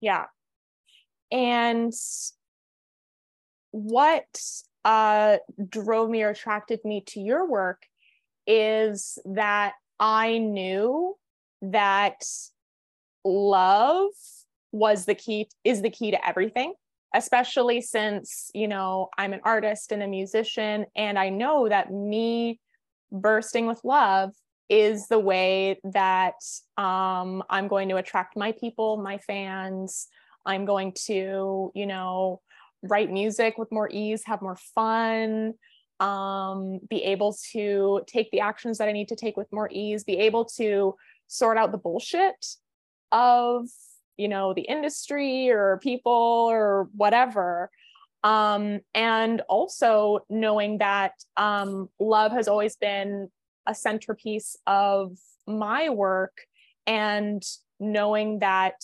Yeah. 0.00 0.26
And 1.30 1.92
what 3.70 4.40
uh, 4.84 5.38
drove 5.68 6.08
me 6.08 6.22
or 6.22 6.30
attracted 6.30 6.84
me 6.84 7.02
to 7.08 7.20
your 7.20 7.46
work 7.46 7.82
is 8.46 9.18
that 9.26 9.74
I 10.00 10.38
knew 10.38 11.16
that 11.60 12.24
love 13.24 14.10
was 14.72 15.04
the 15.04 15.14
key 15.14 15.48
is 15.64 15.82
the 15.82 15.90
key 15.90 16.12
to 16.12 16.26
everything 16.26 16.72
especially 17.14 17.80
since 17.80 18.50
you 18.54 18.68
know 18.68 19.08
i'm 19.16 19.32
an 19.32 19.40
artist 19.44 19.92
and 19.92 20.02
a 20.02 20.06
musician 20.06 20.84
and 20.96 21.18
i 21.18 21.28
know 21.28 21.68
that 21.68 21.90
me 21.92 22.60
bursting 23.10 23.66
with 23.66 23.80
love 23.84 24.32
is 24.68 25.08
the 25.08 25.18
way 25.18 25.80
that 25.84 26.34
um, 26.76 27.42
i'm 27.48 27.68
going 27.68 27.88
to 27.88 27.96
attract 27.96 28.36
my 28.36 28.52
people 28.52 28.96
my 28.96 29.18
fans. 29.18 30.08
I'm 30.46 30.64
going 30.64 30.92
to 31.06 31.72
you 31.74 31.86
know 31.86 32.40
write 32.82 33.10
music 33.10 33.58
with 33.58 33.70
more 33.72 33.88
ease 33.90 34.22
have 34.24 34.40
more 34.40 34.56
fun 34.74 35.54
um, 36.00 36.78
be 36.88 37.02
able 37.04 37.36
to 37.52 38.02
take 38.06 38.30
the 38.30 38.40
actions 38.40 38.78
that 38.78 38.88
i 38.88 38.92
need 38.92 39.08
to 39.08 39.16
take 39.16 39.36
with 39.36 39.52
more 39.52 39.68
ease 39.72 40.04
be 40.04 40.18
able 40.18 40.44
to 40.44 40.94
sort 41.26 41.58
out 41.58 41.72
the 41.72 41.78
bullshit 41.78 42.46
of 43.12 43.66
you 44.18 44.28
know 44.28 44.52
the 44.52 44.62
industry 44.62 45.48
or 45.48 45.78
people 45.82 46.12
or 46.12 46.88
whatever 46.94 47.70
um, 48.24 48.80
and 48.94 49.42
also 49.48 50.20
knowing 50.28 50.78
that 50.78 51.12
um, 51.36 51.88
love 52.00 52.32
has 52.32 52.48
always 52.48 52.76
been 52.76 53.30
a 53.66 53.74
centerpiece 53.74 54.56
of 54.66 55.16
my 55.46 55.88
work 55.88 56.36
and 56.86 57.42
knowing 57.78 58.40
that 58.40 58.74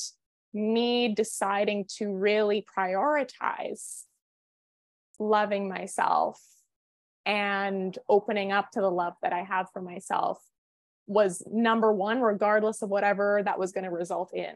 me 0.53 1.13
deciding 1.13 1.85
to 1.97 2.13
really 2.13 2.65
prioritize 2.77 4.05
loving 5.19 5.69
myself 5.69 6.41
and 7.27 7.99
opening 8.09 8.53
up 8.53 8.71
to 8.71 8.81
the 8.81 8.91
love 8.91 9.15
that 9.23 9.33
I 9.33 9.43
have 9.43 9.69
for 9.73 9.83
myself 9.83 10.39
was 11.07 11.43
number 11.51 11.93
one, 11.93 12.21
regardless 12.21 12.83
of 12.83 12.89
whatever 12.89 13.43
that 13.45 13.59
was 13.59 13.73
going 13.73 13.85
to 13.85 13.91
result 13.91 14.33
in. 14.33 14.55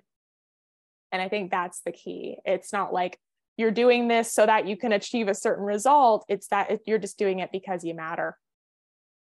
And 1.13 1.23
I 1.23 1.29
think 1.29 1.51
that's 1.51 1.81
the 1.81 1.93
key. 1.93 2.39
It's 2.45 2.73
not 2.73 2.93
like 2.93 3.19
you're 3.57 3.71
doing 3.71 4.09
this 4.09 4.33
so 4.33 4.47
that 4.47 4.67
you 4.67 4.77
can 4.77 4.93
achieve 4.93 5.29
a 5.29 5.35
certain 5.35 5.65
result. 5.65 6.25
It's 6.29 6.49
that 6.49 6.81
you're 6.87 6.99
just 6.99 7.19
doing 7.19 7.41
it 7.41 7.51
because 7.53 7.85
you 7.85 7.95
matter. 7.95 8.37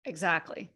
Exactly. 0.06 0.70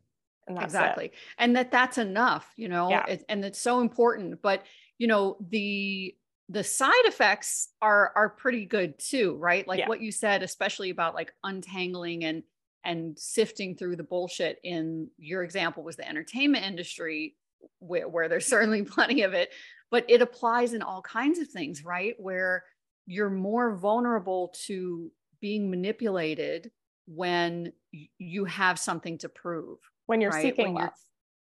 And 0.48 0.62
exactly. 0.62 1.06
It. 1.06 1.14
And 1.38 1.56
that 1.56 1.72
that's 1.72 1.98
enough, 1.98 2.52
you 2.56 2.70
know, 2.70 2.90
yeah. 2.90 3.06
it, 3.08 3.26
and 3.30 3.44
it's 3.44 3.60
so 3.60 3.82
important. 3.82 4.42
But, 4.42 4.64
you 4.98 5.08
know, 5.08 5.38
the, 5.50 6.16
the 6.50 6.64
side 6.64 7.06
effects 7.06 7.70
are 7.82 8.12
are 8.16 8.30
pretty 8.30 8.66
good 8.66 9.00
too 9.00 9.36
right 9.40 9.68
like 9.68 9.80
yeah. 9.80 9.88
what 9.88 10.00
you 10.00 10.12
said 10.12 10.44
especially 10.44 10.92
about 10.92 11.16
like 11.16 11.34
untangling 11.44 12.24
and 12.24 12.44
and 12.84 13.18
sifting 13.18 13.76
through 13.76 13.96
the 13.96 14.04
bullshit 14.04 14.60
in 14.64 15.10
your 15.18 15.44
example 15.44 15.84
was 15.84 15.96
the 15.96 16.08
entertainment 16.08 16.64
industry 16.64 17.36
where, 17.80 18.08
where 18.08 18.30
there's 18.30 18.46
certainly 18.56 18.84
plenty 18.84 19.24
of 19.24 19.34
it 19.34 19.50
but 19.92 20.06
it 20.10 20.22
applies 20.22 20.74
in 20.74 20.82
all 20.82 21.02
kinds 21.02 21.40
of 21.40 21.48
things, 21.48 21.84
right? 21.84 22.16
Where 22.18 22.64
you're 23.06 23.30
more 23.30 23.76
vulnerable 23.76 24.54
to 24.66 25.12
being 25.42 25.70
manipulated 25.70 26.72
when 27.08 27.72
you 28.18 28.46
have 28.46 28.80
something 28.80 29.18
to 29.20 29.30
prove. 29.30 29.78
When 30.08 30.22
you're 30.22 30.32
right? 30.32 30.42
seeking 30.42 30.74
when 30.74 30.84
love. 30.86 30.94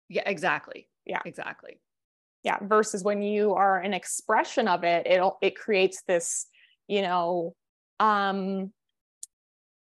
yeah, 0.09 0.23
exactly. 0.25 0.89
Yeah. 1.05 1.21
Exactly. 1.25 1.79
Yeah. 2.43 2.57
Versus 2.61 3.03
when 3.03 3.21
you 3.21 3.53
are 3.53 3.79
an 3.79 3.93
expression 3.93 4.67
of 4.67 4.83
it, 4.83 5.07
it 5.07 5.21
it 5.41 5.55
creates 5.55 6.03
this, 6.07 6.47
you 6.87 7.01
know, 7.01 7.55
um, 7.99 8.71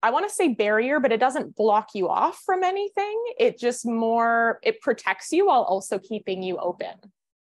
I 0.03 0.11
want 0.11 0.29
to 0.29 0.35
say 0.35 0.49
barrier, 0.49 0.99
but 0.99 1.13
it 1.13 1.21
doesn't 1.21 1.57
block 1.57 1.91
you 1.95 2.09
off 2.09 2.41
from 2.45 2.65
anything. 2.65 3.23
It 3.39 3.59
just 3.59 3.85
more, 3.85 4.59
it 4.63 4.81
protects 4.81 5.31
you 5.31 5.47
while 5.47 5.63
also 5.63 5.99
keeping 5.99 6.43
you 6.43 6.57
open. 6.57 6.95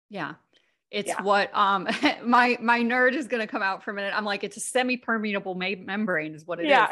Yeah. 0.09 0.33
It's 0.91 1.07
yeah. 1.07 1.21
what 1.21 1.49
um 1.55 1.87
my 2.23 2.57
my 2.61 2.81
nerd 2.81 3.13
is 3.13 3.27
going 3.27 3.39
to 3.39 3.47
come 3.47 3.63
out 3.63 3.81
for 3.81 3.91
a 3.91 3.93
minute. 3.93 4.13
I'm 4.15 4.25
like 4.25 4.43
it's 4.43 4.57
a 4.57 4.59
semi-permeable 4.59 5.55
ma- 5.55 5.69
membrane 5.79 6.35
is 6.35 6.45
what 6.45 6.59
it 6.59 6.65
yeah. 6.67 6.89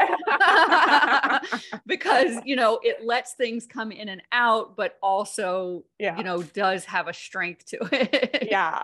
is. 1.51 1.79
because, 1.85 2.37
you 2.45 2.55
know, 2.55 2.79
it 2.81 3.05
lets 3.05 3.33
things 3.33 3.67
come 3.67 3.91
in 3.91 4.07
and 4.07 4.21
out 4.31 4.77
but 4.77 4.97
also, 5.03 5.83
yeah. 5.99 6.17
you 6.17 6.23
know, 6.23 6.41
does 6.41 6.85
have 6.85 7.09
a 7.09 7.13
strength 7.13 7.65
to 7.67 7.79
it. 7.91 8.47
yeah. 8.51 8.83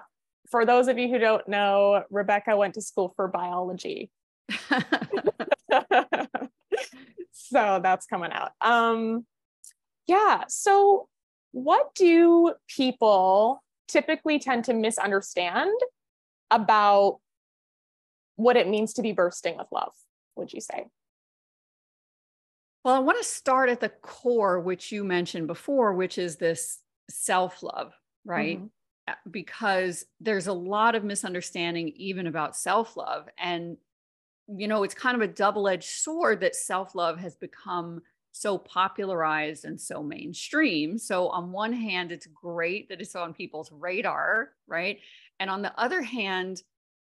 For 0.51 0.65
those 0.65 0.89
of 0.89 0.97
you 0.97 1.07
who 1.07 1.17
don't 1.17 1.47
know, 1.47 2.03
Rebecca 2.11 2.55
went 2.57 2.73
to 2.75 2.81
school 2.81 3.13
for 3.15 3.29
biology. 3.29 4.11
so 7.31 7.79
that's 7.81 8.05
coming 8.05 8.31
out. 8.31 8.51
Um 8.59 9.25
yeah, 10.07 10.43
so 10.49 11.07
what 11.51 11.95
do 11.95 12.53
people 12.67 13.63
typically 13.87 14.39
tend 14.39 14.65
to 14.65 14.73
misunderstand 14.73 15.79
about 16.51 17.19
what 18.35 18.57
it 18.57 18.67
means 18.67 18.93
to 18.93 19.01
be 19.01 19.11
bursting 19.11 19.57
with 19.57 19.67
love, 19.71 19.93
would 20.35 20.51
you 20.51 20.61
say? 20.61 20.87
Well, 22.83 22.93
I 22.93 22.99
want 22.99 23.17
to 23.17 23.23
start 23.23 23.69
at 23.69 23.79
the 23.79 23.89
core, 23.89 24.59
which 24.59 24.91
you 24.91 25.03
mentioned 25.03 25.47
before, 25.47 25.93
which 25.93 26.17
is 26.17 26.35
this 26.35 26.79
self 27.09 27.63
love, 27.63 27.93
right? 28.23 28.57
Mm-hmm. 28.57 28.67
Uh, 29.07 29.13
because 29.29 30.05
there's 30.19 30.47
a 30.47 30.53
lot 30.53 30.95
of 30.95 31.03
misunderstanding 31.03 31.89
even 31.95 32.27
about 32.27 32.55
self 32.55 32.95
love. 32.95 33.27
And, 33.39 33.77
you 34.47 34.67
know, 34.67 34.83
it's 34.83 34.93
kind 34.93 35.15
of 35.15 35.21
a 35.21 35.31
double 35.31 35.67
edged 35.67 35.89
sword 35.89 36.41
that 36.41 36.55
self 36.55 36.93
love 36.93 37.19
has 37.19 37.35
become 37.35 38.01
so 38.35 38.57
popularized 38.57 39.63
and 39.63 39.79
so 39.79 40.03
mainstream. 40.03 40.97
So, 40.97 41.29
on 41.29 41.53
one 41.53 41.71
hand, 41.71 42.11
it's 42.11 42.27
great 42.27 42.89
that 42.89 42.99
it's 42.99 43.15
on 43.15 43.33
people's 43.33 43.71
radar, 43.71 44.49
right? 44.67 44.99
And 45.39 45.49
on 45.49 45.61
the 45.61 45.77
other 45.79 46.01
hand, 46.01 46.61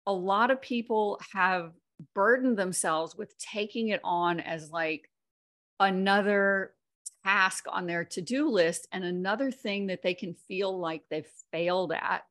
a 0.05 0.13
lot 0.13 0.51
of 0.51 0.61
people 0.61 1.19
have 1.33 1.71
burdened 2.13 2.57
themselves 2.57 3.15
with 3.15 3.35
taking 3.39 3.87
it 3.87 4.01
on 4.03 4.39
as 4.39 4.69
like 4.69 5.09
another 5.79 6.73
task 7.23 7.65
on 7.69 7.87
their 7.87 8.05
to 8.05 8.21
do 8.21 8.47
list 8.47 8.87
and 8.91 9.03
another 9.03 9.49
thing 9.49 9.87
that 9.87 10.03
they 10.03 10.13
can 10.13 10.35
feel 10.47 10.77
like 10.77 11.01
they've 11.09 11.25
failed 11.51 11.91
at 11.91 12.21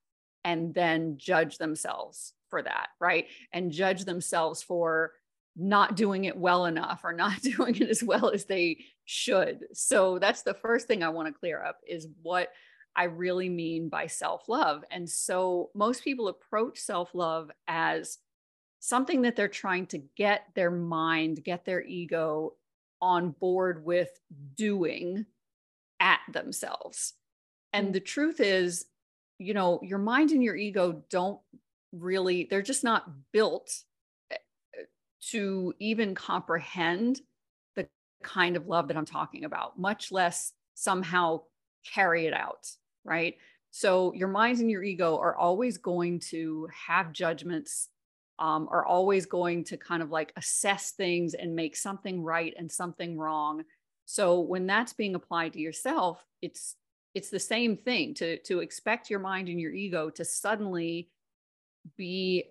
and 0.44 0.72
then 0.72 1.18
judge 1.18 1.58
themselves 1.58 2.32
for 2.48 2.62
that, 2.62 2.90
right? 3.00 3.26
And 3.52 3.72
judge 3.72 4.04
themselves 4.04 4.62
for 4.62 5.14
not 5.56 5.96
doing 5.96 6.24
it 6.24 6.36
well 6.36 6.66
enough 6.66 7.02
or 7.04 7.12
not 7.12 7.40
doing 7.42 7.76
it 7.76 7.88
as 7.88 8.02
well 8.02 8.30
as 8.30 8.44
they 8.44 8.78
should. 9.04 9.64
So 9.72 10.18
that's 10.18 10.42
the 10.42 10.54
first 10.54 10.86
thing 10.86 11.02
I 11.02 11.10
want 11.10 11.28
to 11.28 11.38
clear 11.38 11.62
up 11.62 11.78
is 11.88 12.08
what 12.22 12.50
I 12.96 13.04
really 13.04 13.48
mean 13.48 13.88
by 13.88 14.06
self 14.06 14.48
love. 14.48 14.84
And 14.90 15.08
so 15.08 15.70
most 15.74 16.04
people 16.04 16.28
approach 16.28 16.78
self 16.78 17.14
love 17.14 17.50
as 17.66 18.18
something 18.80 19.22
that 19.22 19.34
they're 19.36 19.48
trying 19.48 19.86
to 19.86 19.98
get 20.16 20.46
their 20.54 20.70
mind, 20.70 21.42
get 21.42 21.64
their 21.64 21.82
ego 21.82 22.54
on 23.00 23.30
board 23.30 23.84
with 23.84 24.10
doing 24.54 25.26
at 26.00 26.20
themselves. 26.32 27.14
And 27.72 27.92
the 27.92 28.00
truth 28.00 28.40
is, 28.40 28.86
you 29.38 29.54
know, 29.54 29.80
your 29.82 29.98
mind 29.98 30.30
and 30.30 30.42
your 30.42 30.54
ego 30.54 31.02
don't 31.10 31.40
really, 31.92 32.46
they're 32.48 32.62
just 32.62 32.84
not 32.84 33.10
built 33.32 33.82
to 35.30 35.74
even 35.78 36.14
comprehend 36.14 37.20
the 37.76 37.86
kind 38.22 38.56
of 38.56 38.66
love 38.66 38.88
that 38.88 38.96
I'm 38.96 39.06
talking 39.06 39.44
about, 39.44 39.78
much 39.78 40.12
less 40.12 40.52
somehow 40.74 41.42
carry 41.92 42.26
it 42.26 42.34
out, 42.34 42.66
right? 43.04 43.36
So 43.70 44.12
your 44.14 44.28
mind 44.28 44.60
and 44.60 44.70
your 44.70 44.82
ego 44.82 45.18
are 45.18 45.36
always 45.36 45.78
going 45.78 46.20
to 46.30 46.68
have 46.86 47.12
judgments, 47.12 47.88
um, 48.38 48.68
are 48.70 48.84
always 48.84 49.26
going 49.26 49.64
to 49.64 49.76
kind 49.76 50.02
of 50.02 50.10
like 50.10 50.32
assess 50.36 50.92
things 50.92 51.34
and 51.34 51.54
make 51.54 51.76
something 51.76 52.22
right 52.22 52.54
and 52.56 52.70
something 52.70 53.18
wrong. 53.18 53.64
So 54.06 54.40
when 54.40 54.66
that's 54.66 54.92
being 54.92 55.14
applied 55.14 55.54
to 55.54 55.60
yourself, 55.60 56.24
it's 56.42 56.76
it's 57.14 57.30
the 57.30 57.40
same 57.40 57.76
thing 57.76 58.14
to 58.14 58.38
to 58.42 58.60
expect 58.60 59.10
your 59.10 59.20
mind 59.20 59.48
and 59.48 59.60
your 59.60 59.72
ego 59.72 60.10
to 60.10 60.24
suddenly 60.24 61.10
be 61.96 62.44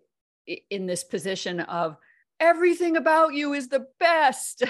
in 0.70 0.86
this 0.86 1.03
position 1.03 1.62
of 1.62 1.98
everything 2.40 2.98
about 2.98 3.34
you 3.34 3.54
is 3.54 3.70
the 3.70 3.88
best. 4.00 4.63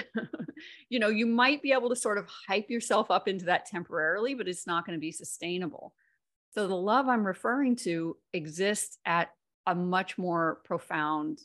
you 0.88 0.98
know, 0.98 1.08
you 1.08 1.26
might 1.26 1.62
be 1.62 1.72
able 1.72 1.88
to 1.90 1.96
sort 1.96 2.18
of 2.18 2.28
hype 2.48 2.70
yourself 2.70 3.10
up 3.10 3.28
into 3.28 3.46
that 3.46 3.66
temporarily, 3.66 4.34
but 4.34 4.48
it's 4.48 4.66
not 4.66 4.86
going 4.86 4.96
to 4.96 5.00
be 5.00 5.12
sustainable. 5.12 5.94
So 6.54 6.68
the 6.68 6.76
love 6.76 7.08
I'm 7.08 7.26
referring 7.26 7.76
to 7.76 8.16
exists 8.32 8.98
at 9.04 9.30
a 9.66 9.74
much 9.74 10.16
more 10.18 10.60
profound, 10.64 11.40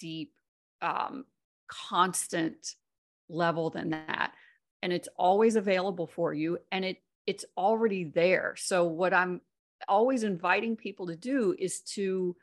deep, 0.00 0.32
um, 0.80 1.26
constant 1.68 2.74
level 3.28 3.70
than 3.70 3.90
that. 3.90 4.32
And 4.82 4.92
it's 4.92 5.08
always 5.16 5.56
available 5.56 6.06
for 6.06 6.32
you 6.32 6.58
and 6.70 6.84
it 6.84 6.98
it's 7.26 7.44
already 7.56 8.04
there. 8.04 8.54
So 8.58 8.84
what 8.84 9.14
I'm 9.14 9.40
always 9.88 10.24
inviting 10.24 10.76
people 10.76 11.06
to 11.06 11.16
do 11.16 11.54
is 11.58 11.80
to 11.80 12.36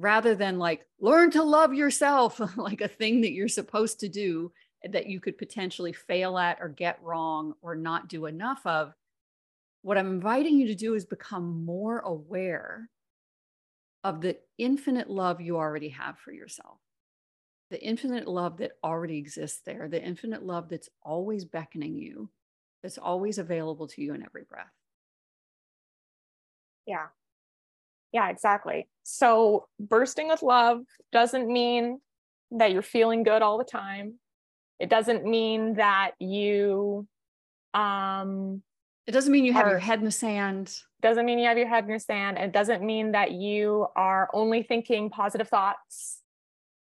rather 0.00 0.34
than 0.34 0.58
like 0.58 0.86
learn 0.98 1.30
to 1.30 1.42
love 1.42 1.74
yourself, 1.74 2.40
like 2.56 2.80
a 2.80 2.88
thing 2.88 3.20
that 3.20 3.32
you're 3.32 3.48
supposed 3.48 4.00
to 4.00 4.08
do 4.08 4.50
that 4.90 5.06
you 5.06 5.20
could 5.20 5.36
potentially 5.36 5.92
fail 5.92 6.38
at 6.38 6.58
or 6.60 6.68
get 6.68 7.02
wrong 7.02 7.52
or 7.60 7.76
not 7.76 8.08
do 8.08 8.24
enough 8.26 8.64
of. 8.64 8.94
What 9.82 9.98
I'm 9.98 10.10
inviting 10.10 10.58
you 10.58 10.68
to 10.68 10.74
do 10.74 10.94
is 10.94 11.04
become 11.04 11.64
more 11.64 11.98
aware 11.98 12.88
of 14.02 14.22
the 14.22 14.38
infinite 14.56 15.10
love 15.10 15.42
you 15.42 15.58
already 15.58 15.90
have 15.90 16.18
for 16.18 16.32
yourself, 16.32 16.78
the 17.70 17.82
infinite 17.82 18.26
love 18.26 18.56
that 18.58 18.72
already 18.82 19.18
exists 19.18 19.60
there, 19.66 19.88
the 19.88 20.02
infinite 20.02 20.42
love 20.42 20.70
that's 20.70 20.88
always 21.02 21.44
beckoning 21.44 21.96
you, 21.96 22.30
that's 22.82 22.96
always 22.98 23.36
available 23.36 23.86
to 23.88 24.00
you 24.00 24.14
in 24.14 24.22
every 24.24 24.44
breath. 24.44 24.72
Yeah. 26.86 27.08
Yeah, 28.12 28.28
exactly. 28.30 28.88
So 29.02 29.66
bursting 29.78 30.28
with 30.28 30.42
love 30.42 30.80
doesn't 31.12 31.48
mean 31.48 32.00
that 32.52 32.72
you're 32.72 32.82
feeling 32.82 33.22
good 33.22 33.42
all 33.42 33.58
the 33.58 33.64
time. 33.64 34.14
It 34.78 34.88
doesn't 34.88 35.24
mean 35.24 35.74
that 35.74 36.12
you 36.18 37.06
um 37.74 38.62
it 39.06 39.12
doesn't 39.12 39.32
mean 39.32 39.44
you 39.44 39.52
have 39.52 39.66
are, 39.66 39.70
your 39.70 39.78
head 39.78 39.98
in 39.98 40.04
the 40.04 40.10
sand. 40.10 40.74
Doesn't 41.02 41.26
mean 41.26 41.38
you 41.38 41.46
have 41.46 41.58
your 41.58 41.68
head 41.68 41.84
in 41.84 41.92
the 41.92 42.00
sand. 42.00 42.38
It 42.38 42.52
doesn't 42.52 42.82
mean 42.82 43.12
that 43.12 43.32
you 43.32 43.86
are 43.96 44.28
only 44.32 44.62
thinking 44.62 45.10
positive 45.10 45.48
thoughts. 45.48 46.20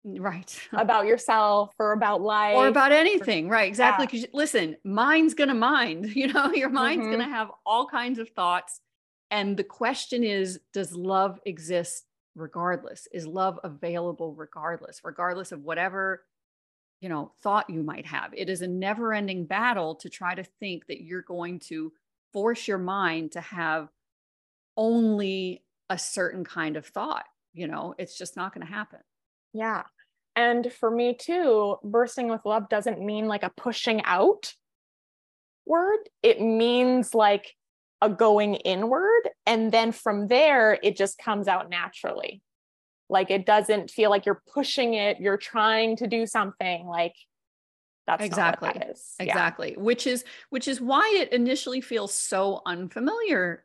Right. 0.03 0.59
about 0.73 1.07
yourself 1.07 1.73
or 1.79 1.91
about 1.91 2.21
life. 2.21 2.55
Or 2.55 2.67
about 2.67 2.91
anything. 2.91 3.47
Or, 3.47 3.53
right. 3.53 3.67
Exactly. 3.67 4.05
Because 4.05 4.21
yeah. 4.21 4.27
listen, 4.33 4.77
mind's 4.83 5.33
gonna 5.33 5.55
mind. 5.55 6.05
You 6.15 6.31
know, 6.31 6.51
your 6.53 6.69
mind's 6.69 7.03
mm-hmm. 7.03 7.19
gonna 7.19 7.29
have 7.29 7.49
all 7.65 7.87
kinds 7.87 8.19
of 8.19 8.29
thoughts. 8.29 8.79
And 9.31 9.55
the 9.57 9.63
question 9.63 10.23
is, 10.23 10.59
does 10.73 10.93
love 10.93 11.39
exist 11.45 12.05
regardless? 12.39 13.07
Is 13.11 13.27
love 13.27 13.59
available 13.63 14.33
regardless, 14.33 15.01
regardless 15.03 15.51
of 15.51 15.63
whatever 15.63 16.23
you 17.01 17.09
know 17.09 17.31
thought 17.41 17.69
you 17.69 17.81
might 17.81 18.05
have 18.05 18.33
it 18.33 18.49
is 18.49 18.61
a 18.61 18.67
never 18.67 19.13
ending 19.13 19.45
battle 19.45 19.95
to 19.95 20.09
try 20.09 20.35
to 20.35 20.43
think 20.43 20.85
that 20.87 21.01
you're 21.01 21.21
going 21.21 21.57
to 21.57 21.93
force 22.33 22.67
your 22.67 22.77
mind 22.77 23.31
to 23.31 23.39
have 23.39 23.87
only 24.77 25.63
a 25.89 25.97
certain 25.97 26.43
kind 26.43 26.77
of 26.77 26.85
thought. 26.85 27.25
You 27.53 27.67
know, 27.67 27.95
it's 27.97 28.17
just 28.17 28.37
not 28.37 28.53
going 28.53 28.65
to 28.65 28.71
happen. 28.71 28.99
Yeah. 29.53 29.83
And 30.35 30.71
for 30.71 30.89
me 30.89 31.15
too, 31.15 31.77
bursting 31.83 32.29
with 32.29 32.45
love 32.45 32.69
doesn't 32.69 33.01
mean 33.01 33.27
like 33.27 33.43
a 33.43 33.51
pushing 33.57 34.01
out 34.05 34.53
word. 35.65 35.99
It 36.23 36.39
means 36.39 37.13
like 37.13 37.55
a 38.01 38.09
going 38.09 38.55
inward. 38.55 39.29
And 39.45 39.71
then 39.71 39.91
from 39.91 40.27
there, 40.27 40.77
it 40.81 40.95
just 40.95 41.17
comes 41.17 41.47
out 41.47 41.69
naturally. 41.69 42.41
Like 43.09 43.31
it 43.31 43.45
doesn't 43.45 43.89
feel 43.89 44.09
like 44.09 44.25
you're 44.25 44.41
pushing 44.53 44.93
it, 44.93 45.19
you're 45.19 45.37
trying 45.37 45.97
to 45.97 46.07
do 46.07 46.25
something. 46.25 46.85
Like 46.85 47.15
that's 48.09 48.25
exactly 48.25 48.69
that 48.73 48.97
exactly 49.19 49.73
yeah. 49.77 49.83
which 49.83 50.07
is 50.07 50.23
which 50.49 50.67
is 50.67 50.81
why 50.81 51.13
it 51.15 51.31
initially 51.31 51.79
feels 51.79 52.11
so 52.11 52.63
unfamiliar 52.65 53.63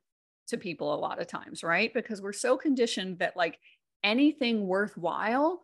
to 0.49 0.59
people 0.59 0.93
a 0.93 0.97
lot 0.97 1.19
of 1.19 1.27
times 1.27 1.65
right 1.65 1.95
because 1.95 2.21
we're 2.21 2.35
so 2.35 2.59
conditioned 2.59 3.21
that 3.21 3.39
like 3.39 3.59
anything 4.03 4.67
worthwhile 4.67 5.63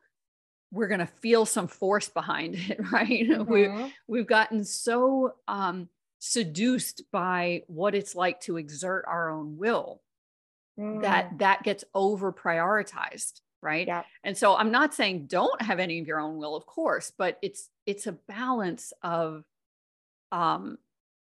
we're 0.72 0.88
going 0.88 1.00
to 1.00 1.06
feel 1.20 1.44
some 1.44 1.68
force 1.68 2.08
behind 2.08 2.54
it 2.70 2.80
right 2.90 3.08
mm-hmm. 3.28 3.52
we, 3.52 3.92
we've 4.08 4.26
gotten 4.26 4.64
so 4.64 5.34
um, 5.46 5.86
seduced 6.20 7.02
by 7.10 7.62
what 7.66 7.94
it's 7.94 8.14
like 8.14 8.40
to 8.40 8.58
exert 8.58 9.04
our 9.08 9.30
own 9.30 9.56
will 9.56 10.02
mm. 10.78 11.00
that 11.00 11.38
that 11.38 11.62
gets 11.62 11.82
over 11.94 12.30
prioritized 12.30 13.40
right 13.62 13.86
yeah. 13.86 14.02
and 14.22 14.36
so 14.36 14.54
i'm 14.54 14.70
not 14.70 14.92
saying 14.94 15.26
don't 15.26 15.60
have 15.62 15.78
any 15.78 15.98
of 15.98 16.06
your 16.06 16.20
own 16.20 16.36
will 16.36 16.54
of 16.54 16.66
course 16.66 17.10
but 17.16 17.38
it's 17.40 17.70
it's 17.86 18.06
a 18.06 18.12
balance 18.12 18.92
of 19.02 19.44
um 20.30 20.76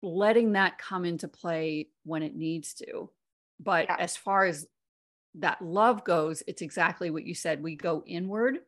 letting 0.03 0.53
that 0.53 0.79
come 0.79 1.05
into 1.05 1.29
play 1.29 1.89
when 2.05 2.23
it 2.23 2.35
needs 2.35 2.73
to 2.73 3.11
but 3.61 3.85
yeah. 3.85 3.97
as 3.99 4.17
far 4.17 4.47
as 4.47 4.67
that 5.35 5.61
love 5.61 6.05
goes 6.05 6.43
it's 6.47 6.63
exactly 6.63 7.11
what 7.11 7.25
you 7.25 7.35
said 7.35 7.63
we 7.63 7.77
go 7.77 8.03
inward 8.07 8.61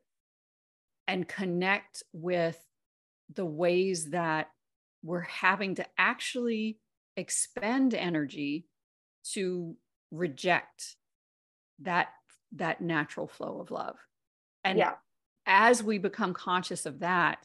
and 1.07 1.27
connect 1.27 2.03
with 2.13 2.63
the 3.35 3.47
ways 3.47 4.11
that 4.11 4.49
we're 5.03 5.21
having 5.21 5.77
to 5.77 5.87
actually 5.97 6.79
expend 7.17 7.95
energy 7.95 8.67
to 9.33 9.77
reject 10.11 10.97
that 11.81 12.09
that 12.57 12.81
natural 12.81 13.29
flow 13.29 13.61
of 13.61 13.71
love. 13.71 13.97
And 14.65 14.79
yeah. 14.79 14.95
as 15.47 15.83
we 15.83 15.99
become 15.99 16.33
conscious 16.33 16.87
of 16.87 17.01
that, 17.01 17.39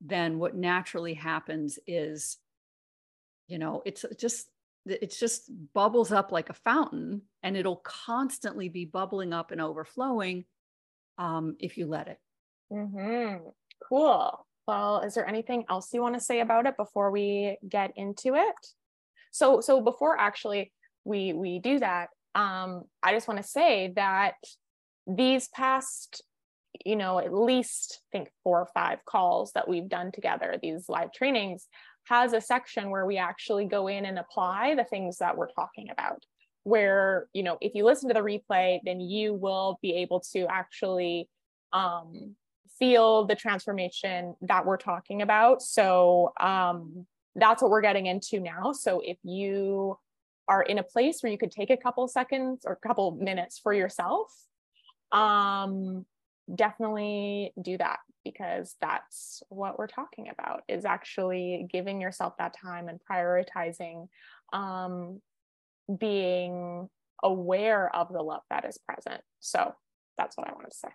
then 0.00 0.38
what 0.38 0.54
naturally 0.54 1.14
happens 1.14 1.78
is, 1.86 2.36
you 3.48 3.58
know, 3.58 3.82
it's 3.84 4.04
just 4.18 4.48
it's 4.84 5.18
just 5.18 5.50
bubbles 5.74 6.10
up 6.10 6.32
like 6.32 6.50
a 6.50 6.54
fountain 6.54 7.22
and 7.42 7.56
it'll 7.56 7.82
constantly 7.84 8.68
be 8.68 8.84
bubbling 8.84 9.32
up 9.32 9.52
and 9.52 9.60
overflowing 9.60 10.44
um, 11.18 11.56
if 11.60 11.76
you 11.76 11.86
let 11.86 12.08
it. 12.08 12.18
Mm-hmm. 12.72 13.48
Cool. 13.88 14.46
Well, 14.66 15.00
is 15.00 15.14
there 15.14 15.26
anything 15.26 15.64
else 15.68 15.92
you 15.92 16.02
want 16.02 16.14
to 16.14 16.20
say 16.20 16.40
about 16.40 16.66
it 16.66 16.76
before 16.76 17.10
we 17.10 17.56
get 17.68 17.92
into 17.96 18.34
it? 18.34 18.54
So, 19.32 19.60
so 19.60 19.80
before 19.80 20.18
actually 20.18 20.72
we 21.04 21.32
we 21.32 21.58
do 21.58 21.80
that, 21.80 22.10
um, 22.34 22.84
I 23.02 23.12
just 23.12 23.26
want 23.26 23.42
to 23.42 23.48
say 23.48 23.92
that 23.96 24.34
these 25.06 25.48
past, 25.48 26.22
you 26.84 26.96
know, 26.96 27.18
at 27.18 27.34
least 27.34 28.00
I 28.12 28.18
think 28.18 28.30
four 28.44 28.60
or 28.60 28.68
five 28.72 29.04
calls 29.04 29.52
that 29.52 29.68
we've 29.68 29.88
done 29.88 30.12
together, 30.12 30.58
these 30.62 30.88
live 30.88 31.12
trainings, 31.12 31.66
has 32.04 32.32
a 32.32 32.40
section 32.40 32.90
where 32.90 33.06
we 33.06 33.16
actually 33.18 33.64
go 33.66 33.88
in 33.88 34.04
and 34.04 34.18
apply 34.18 34.74
the 34.74 34.84
things 34.84 35.18
that 35.18 35.36
we're 35.36 35.50
talking 35.50 35.88
about. 35.90 36.24
Where, 36.64 37.26
you 37.32 37.42
know, 37.42 37.58
if 37.60 37.74
you 37.74 37.84
listen 37.84 38.08
to 38.08 38.14
the 38.14 38.20
replay, 38.20 38.78
then 38.84 39.00
you 39.00 39.34
will 39.34 39.78
be 39.82 39.96
able 39.96 40.20
to 40.32 40.46
actually 40.48 41.28
um, 41.72 42.36
feel 42.78 43.26
the 43.26 43.34
transformation 43.34 44.34
that 44.42 44.66
we're 44.66 44.76
talking 44.76 45.22
about. 45.22 45.62
So 45.62 46.32
um, 46.40 47.06
that's 47.34 47.62
what 47.62 47.70
we're 47.70 47.82
getting 47.82 48.06
into 48.06 48.40
now. 48.40 48.72
So 48.72 49.00
if 49.04 49.18
you 49.22 49.98
are 50.48 50.62
in 50.62 50.78
a 50.78 50.82
place 50.82 51.22
where 51.22 51.30
you 51.30 51.38
could 51.38 51.50
take 51.50 51.70
a 51.70 51.76
couple 51.76 52.06
seconds 52.08 52.64
or 52.66 52.72
a 52.72 52.88
couple 52.88 53.12
minutes 53.12 53.58
for 53.58 53.72
yourself, 53.72 54.32
um, 55.12 56.04
definitely 56.52 57.52
do 57.60 57.78
that 57.78 58.00
because 58.24 58.76
that's 58.80 59.42
what 59.48 59.78
we're 59.78 59.86
talking 59.86 60.28
about 60.28 60.62
is 60.68 60.84
actually 60.84 61.66
giving 61.70 62.00
yourself 62.00 62.34
that 62.38 62.54
time 62.56 62.88
and 62.88 63.00
prioritizing 63.10 64.08
um, 64.52 65.20
being 65.98 66.88
aware 67.22 67.94
of 67.94 68.12
the 68.12 68.22
love 68.22 68.42
that 68.50 68.64
is 68.64 68.78
present. 68.78 69.20
So 69.40 69.74
that's 70.18 70.36
what 70.36 70.48
I 70.48 70.52
wanted 70.52 70.70
to 70.70 70.76
say. 70.76 70.88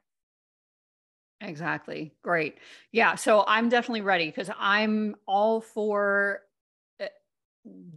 Exactly. 1.42 2.14
Great. 2.24 2.58
Yeah. 2.92 3.16
So 3.16 3.44
I'm 3.48 3.70
definitely 3.70 4.02
ready 4.02 4.26
because 4.28 4.50
I'm 4.58 5.16
all 5.28 5.62
for 5.62 6.42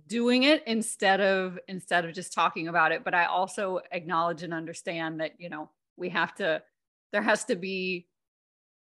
doing 0.07 0.43
it 0.45 0.63
instead 0.67 1.21
of 1.21 1.59
instead 1.69 2.05
of 2.05 2.13
just 2.13 2.33
talking 2.33 2.69
about 2.69 2.93
it 2.93 3.05
but 3.05 3.15
i 3.15 3.25
also 3.25 3.81
acknowledge 3.93 4.43
and 4.43 4.53
understand 4.53 5.21
that 5.21 5.33
you 5.39 5.49
know 5.49 5.71
we 5.97 6.09
have 6.09 6.35
to 6.35 6.63
there 7.13 7.23
has 7.23 7.45
to 7.45 7.57
be 7.57 8.07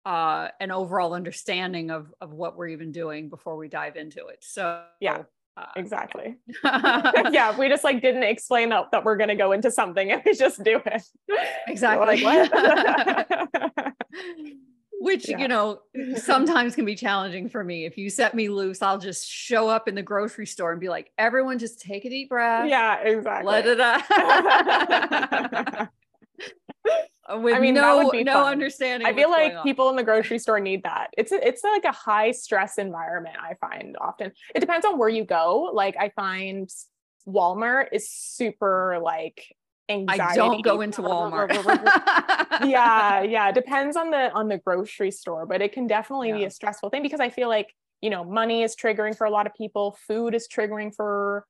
uh 0.06 0.48
an 0.60 0.70
overall 0.70 1.14
understanding 1.14 1.90
of 1.90 2.12
of 2.20 2.32
what 2.32 2.56
we're 2.56 2.68
even 2.68 2.90
doing 2.90 3.28
before 3.28 3.56
we 3.56 3.68
dive 3.68 3.96
into 3.96 4.26
it 4.26 4.38
so 4.40 4.82
yeah 5.00 5.22
uh, 5.56 5.66
exactly 5.76 6.36
yeah 6.64 7.56
we 7.58 7.68
just 7.68 7.84
like 7.84 8.00
didn't 8.00 8.22
explain 8.22 8.68
that, 8.70 8.90
that 8.92 9.04
we're 9.04 9.16
going 9.16 9.28
to 9.28 9.34
go 9.34 9.52
into 9.52 9.70
something 9.70 10.10
and 10.10 10.22
we 10.24 10.34
just 10.34 10.62
do 10.64 10.80
it 10.86 11.02
exactly 11.68 12.22
like, 12.22 12.50
which 15.00 15.28
yeah. 15.28 15.38
you 15.38 15.48
know 15.48 15.80
sometimes 16.16 16.74
can 16.74 16.84
be 16.84 16.94
challenging 16.94 17.48
for 17.48 17.64
me 17.64 17.84
if 17.84 17.96
you 17.96 18.10
set 18.10 18.34
me 18.34 18.48
loose 18.48 18.82
i'll 18.82 18.98
just 18.98 19.28
show 19.28 19.68
up 19.68 19.88
in 19.88 19.94
the 19.94 20.02
grocery 20.02 20.46
store 20.46 20.72
and 20.72 20.80
be 20.80 20.88
like 20.88 21.10
everyone 21.18 21.58
just 21.58 21.80
take 21.80 22.04
a 22.04 22.10
deep 22.10 22.28
breath 22.28 22.68
yeah 22.68 22.98
exactly 23.00 23.50
let 23.50 23.66
it 23.66 23.80
out 23.80 24.02
with 27.38 27.54
I 27.54 27.60
mean, 27.60 27.74
no 27.74 28.10
no 28.10 28.32
fun. 28.32 28.52
understanding. 28.52 29.06
I 29.06 29.14
feel 29.14 29.30
like 29.30 29.62
people 29.62 29.88
in 29.90 29.96
the 29.96 30.02
grocery 30.02 30.38
store 30.38 30.58
need 30.58 30.82
that. 30.82 31.10
It's 31.16 31.32
a, 31.32 31.46
it's 31.46 31.62
like 31.62 31.84
a 31.84 31.92
high 31.92 32.32
stress 32.32 32.78
environment. 32.78 33.36
I 33.40 33.54
find 33.54 33.96
often. 34.00 34.32
It 34.54 34.60
depends 34.60 34.84
on 34.84 34.98
where 34.98 35.08
you 35.08 35.24
go. 35.24 35.70
Like 35.72 35.96
I 35.96 36.08
find 36.10 36.68
Walmart 37.28 37.88
is 37.92 38.10
super 38.10 38.98
like 39.02 39.54
anxiety. 39.90 40.22
I 40.22 40.34
don't 40.34 40.62
go 40.62 40.80
into 40.80 41.02
Walmart. 41.02 41.50
yeah, 42.66 43.22
yeah. 43.22 43.52
Depends 43.52 43.96
on 43.96 44.10
the 44.10 44.32
on 44.32 44.48
the 44.48 44.58
grocery 44.58 45.10
store, 45.10 45.46
but 45.46 45.60
it 45.60 45.72
can 45.72 45.86
definitely 45.86 46.30
yeah. 46.30 46.38
be 46.38 46.44
a 46.44 46.50
stressful 46.50 46.90
thing 46.90 47.02
because 47.02 47.20
I 47.20 47.30
feel 47.30 47.48
like, 47.48 47.74
you 48.00 48.10
know, 48.10 48.24
money 48.24 48.62
is 48.62 48.76
triggering 48.76 49.16
for 49.16 49.26
a 49.26 49.30
lot 49.30 49.46
of 49.46 49.54
people, 49.54 49.96
food 50.06 50.34
is 50.34 50.48
triggering 50.48 50.94
for 50.94 51.44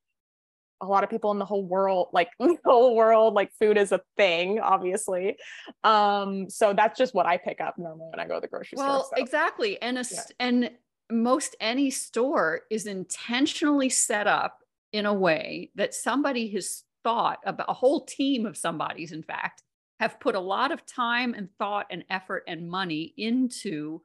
a 0.80 0.86
lot 0.86 1.04
of 1.04 1.10
people 1.10 1.30
in 1.30 1.38
the 1.38 1.44
whole 1.44 1.64
world, 1.64 2.08
like 2.12 2.30
the 2.38 2.56
whole 2.64 2.96
world, 2.96 3.34
like 3.34 3.52
food 3.58 3.76
is 3.76 3.92
a 3.92 4.00
thing, 4.16 4.60
obviously. 4.60 5.36
Um, 5.84 6.48
so 6.48 6.72
that's 6.72 6.98
just 6.98 7.14
what 7.14 7.26
I 7.26 7.36
pick 7.36 7.60
up 7.60 7.78
normally 7.78 8.08
when 8.10 8.20
I 8.20 8.26
go 8.26 8.36
to 8.36 8.40
the 8.40 8.48
grocery 8.48 8.76
well, 8.76 8.86
store. 8.86 8.96
Well, 8.96 9.10
so. 9.16 9.22
exactly. 9.22 9.80
And 9.80 9.98
a 9.98 10.04
yeah. 10.10 10.22
and 10.38 10.70
most 11.10 11.56
any 11.60 11.90
store 11.90 12.62
is 12.70 12.86
intentionally 12.86 13.88
set 13.88 14.26
up 14.26 14.58
in 14.92 15.06
a 15.06 15.14
way 15.14 15.70
that 15.74 15.94
somebody 15.94 16.48
has 16.50 16.84
thought 17.04 17.38
about 17.44 17.70
a 17.70 17.74
whole 17.74 18.04
team 18.04 18.46
of 18.46 18.56
somebody's, 18.56 19.12
in 19.12 19.22
fact, 19.22 19.62
have 19.98 20.18
put 20.20 20.34
a 20.34 20.40
lot 20.40 20.72
of 20.72 20.84
time 20.86 21.34
and 21.34 21.48
thought 21.58 21.86
and 21.90 22.04
effort 22.08 22.44
and 22.46 22.70
money 22.70 23.12
into 23.16 24.00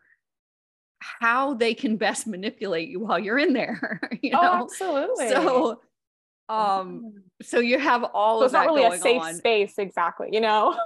how 1.00 1.54
they 1.54 1.74
can 1.74 1.98
best 1.98 2.28
manipulate 2.28 2.90
you 2.90 3.00
while 3.00 3.20
you're 3.20 3.40
in 3.40 3.54
there. 3.54 4.02
you 4.22 4.32
oh, 4.34 4.64
absolutely. 4.64 5.30
So 5.30 5.82
um 6.48 7.14
so 7.42 7.60
you 7.60 7.80
have 7.80 8.04
all 8.04 8.40
so 8.40 8.46
of 8.46 8.46
it's 8.46 8.54
not 8.54 8.68
that 8.68 8.74
really 8.74 8.96
a 8.96 9.00
safe 9.00 9.22
on. 9.22 9.34
space 9.34 9.80
exactly 9.80 10.30
you 10.32 10.40
know 10.40 10.78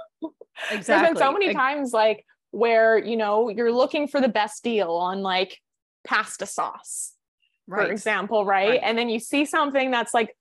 Exactly. 0.70 0.84
there's 0.86 1.08
been 1.08 1.16
so 1.16 1.32
many 1.32 1.52
times 1.52 1.92
like 1.92 2.24
where 2.50 2.96
you 2.96 3.16
know 3.16 3.50
you're 3.50 3.70
looking 3.70 4.08
for 4.08 4.22
the 4.22 4.28
best 4.28 4.64
deal 4.64 4.92
on 4.92 5.20
like 5.20 5.58
pasta 6.06 6.46
sauce 6.46 7.12
right. 7.66 7.84
for 7.84 7.92
example 7.92 8.46
right? 8.46 8.70
Right. 8.70 8.80
and 8.82 8.96
then 8.96 9.10
you 9.10 9.18
see 9.18 9.44
something 9.44 9.90
that's 9.90 10.14
like 10.14 10.34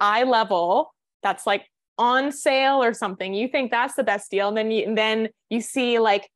eye 0.00 0.22
level 0.22 0.94
that's 1.22 1.46
like 1.46 1.66
on 1.98 2.30
sale 2.30 2.82
or 2.82 2.92
something 2.92 3.32
you 3.32 3.48
think 3.48 3.70
that's 3.70 3.94
the 3.94 4.04
best 4.04 4.30
deal 4.30 4.48
and 4.48 4.56
then 4.56 4.70
you 4.70 4.84
and 4.84 4.98
then 4.98 5.28
you 5.48 5.60
see 5.60 5.98
like 5.98 6.28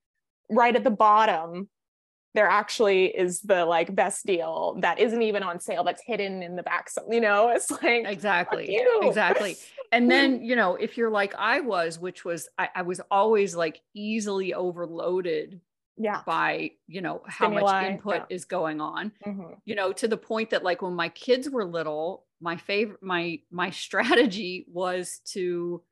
right 0.51 0.75
at 0.75 0.85
the 0.85 0.91
bottom 0.91 1.69
there 2.35 2.47
actually 2.47 3.07
is 3.07 3.41
the 3.41 3.65
like 3.65 3.95
best 3.95 4.25
deal 4.25 4.77
that 4.81 4.99
isn't 4.99 5.23
even 5.23 5.43
on 5.43 5.61
sale 5.61 5.85
that's 5.85 6.03
hidden 6.05 6.43
in 6.43 6.57
the 6.57 6.63
back 6.63 6.89
so 6.89 7.03
you 7.11 7.21
know 7.21 7.51
it's 7.51 7.71
like 7.71 8.05
exactly. 8.07 8.79
exactly. 9.03 9.57
And 9.93 10.11
then 10.11 10.43
you 10.45 10.57
know 10.57 10.77
if 10.77 10.97
you're 10.97 11.11
like 11.11 11.35
i 11.35 11.61
was 11.61 11.99
which 11.99 12.25
was 12.25 12.49
I, 12.57 12.69
I 12.77 12.83
was 12.83 13.01
always 13.11 13.55
like 13.55 13.81
easily 13.95 14.55
overloaded 14.55 15.61
yeah. 15.97 16.23
by 16.25 16.71
you 16.87 17.03
know 17.03 17.23
how 17.27 17.47
Stimuli, 17.47 17.83
much 17.83 17.91
input 17.91 18.15
yeah. 18.15 18.25
is 18.31 18.45
going 18.45 18.81
on. 18.81 19.13
Mhm. 19.27 19.57
you 19.65 19.75
know 19.75 19.93
to 19.93 20.09
the 20.09 20.17
point 20.17 20.51
that 20.51 20.63
like 20.65 20.83
when 20.83 20.95
my 20.95 21.11
kids 21.11 21.51
were 21.51 21.65
little 21.65 22.25
my 22.41 22.57
favorite 22.57 23.03
my 23.03 23.41
my 23.51 23.71
strategy 23.71 24.67
was 24.69 25.21
to 25.25 25.83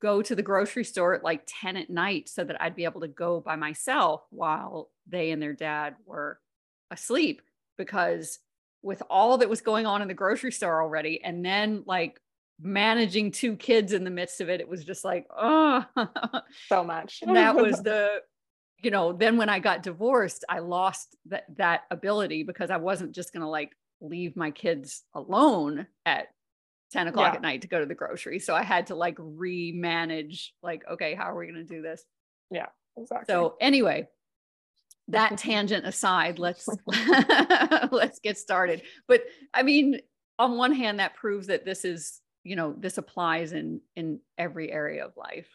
go 0.00 0.20
to 0.20 0.34
the 0.34 0.42
grocery 0.42 0.84
store 0.84 1.14
at 1.14 1.22
like 1.22 1.42
10 1.46 1.76
at 1.76 1.90
night 1.90 2.28
so 2.28 2.44
that 2.44 2.60
i'd 2.60 2.76
be 2.76 2.84
able 2.84 3.00
to 3.00 3.08
go 3.08 3.40
by 3.40 3.56
myself 3.56 4.22
while 4.30 4.90
they 5.06 5.30
and 5.30 5.40
their 5.40 5.52
dad 5.52 5.94
were 6.04 6.38
asleep 6.90 7.40
because 7.78 8.38
with 8.82 9.02
all 9.08 9.38
that 9.38 9.48
was 9.48 9.60
going 9.60 9.86
on 9.86 10.02
in 10.02 10.08
the 10.08 10.14
grocery 10.14 10.52
store 10.52 10.82
already 10.82 11.22
and 11.22 11.44
then 11.44 11.82
like 11.86 12.20
managing 12.60 13.30
two 13.30 13.56
kids 13.56 13.92
in 13.92 14.04
the 14.04 14.10
midst 14.10 14.40
of 14.40 14.48
it 14.48 14.60
it 14.60 14.68
was 14.68 14.84
just 14.84 15.04
like 15.04 15.26
oh 15.36 15.84
so 16.68 16.82
much. 16.82 17.20
And 17.22 17.36
that 17.36 17.54
was 17.56 17.82
the 17.82 18.22
you 18.82 18.90
know 18.90 19.12
then 19.12 19.36
when 19.36 19.48
i 19.48 19.58
got 19.58 19.82
divorced 19.82 20.44
i 20.48 20.58
lost 20.58 21.16
that 21.26 21.44
that 21.56 21.82
ability 21.90 22.42
because 22.42 22.70
i 22.70 22.76
wasn't 22.76 23.14
just 23.14 23.32
going 23.32 23.42
to 23.42 23.48
like 23.48 23.72
leave 24.00 24.36
my 24.36 24.50
kids 24.50 25.02
alone 25.14 25.86
at 26.04 26.28
10 26.92 27.08
o'clock 27.08 27.32
Yeah. 27.32 27.36
at 27.36 27.42
night 27.42 27.62
to 27.62 27.68
go 27.68 27.80
to 27.80 27.86
the 27.86 27.94
grocery. 27.94 28.38
So 28.38 28.54
i 28.54 28.62
had 28.62 28.88
to 28.88 28.94
like 28.94 29.16
remanage 29.16 30.48
like 30.62 30.82
okay 30.90 31.14
how 31.14 31.24
are 31.30 31.36
we 31.36 31.46
going 31.46 31.66
to 31.66 31.74
do 31.74 31.82
this? 31.82 32.04
Yeah, 32.50 32.66
exactly. 32.96 33.32
So 33.32 33.56
anyway 33.60 34.08
that 35.08 35.38
tangent 35.38 35.86
aside 35.86 36.38
let's 36.38 36.68
let's 37.90 38.18
get 38.20 38.38
started. 38.38 38.82
But 39.08 39.22
i 39.54 39.62
mean 39.62 40.00
on 40.38 40.56
one 40.58 40.72
hand 40.72 41.00
that 41.00 41.14
proves 41.14 41.46
that 41.48 41.64
this 41.64 41.84
is 41.84 42.20
you 42.44 42.54
know 42.56 42.74
this 42.78 42.98
applies 42.98 43.52
in 43.52 43.80
in 43.96 44.20
every 44.38 44.70
area 44.70 45.04
of 45.04 45.16
life. 45.16 45.48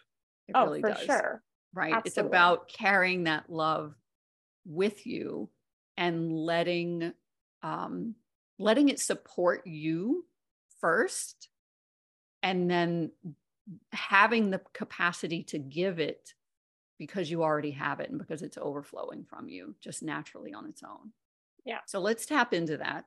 It 0.48 0.54
oh 0.56 0.66
really 0.66 0.82
for 0.82 0.90
does. 0.90 1.04
sure. 1.04 1.44
Right? 1.74 1.94
Absolutely. 1.94 2.10
it's 2.10 2.18
about 2.18 2.68
carrying 2.70 3.24
that 3.26 3.50
love 3.50 3.94
with 4.66 5.06
you 5.08 5.50
and 5.96 6.34
letting 6.34 7.14
um 7.64 8.16
letting 8.62 8.90
it 8.90 9.00
support 9.00 9.66
you 9.66 10.26
first 10.80 11.50
and 12.44 12.70
then 12.70 13.12
having 13.92 14.50
the 14.50 14.62
capacity 14.74 15.44
to 15.44 15.60
give 15.60 16.00
it 16.00 16.34
because 16.98 17.30
you 17.30 17.44
already 17.44 17.72
have 17.72 18.00
it 18.00 18.10
and 18.10 18.20
because 18.20 18.42
it's 18.42 18.58
overflowing 18.58 19.24
from 19.24 19.50
you 19.50 19.76
just 19.80 20.04
naturally 20.04 20.54
on 20.54 20.66
its 20.66 20.84
own 20.84 21.12
Yeah. 21.66 21.80
so 21.86 22.00
let's 22.00 22.26
tap 22.26 22.54
into 22.54 22.78
that 22.78 23.06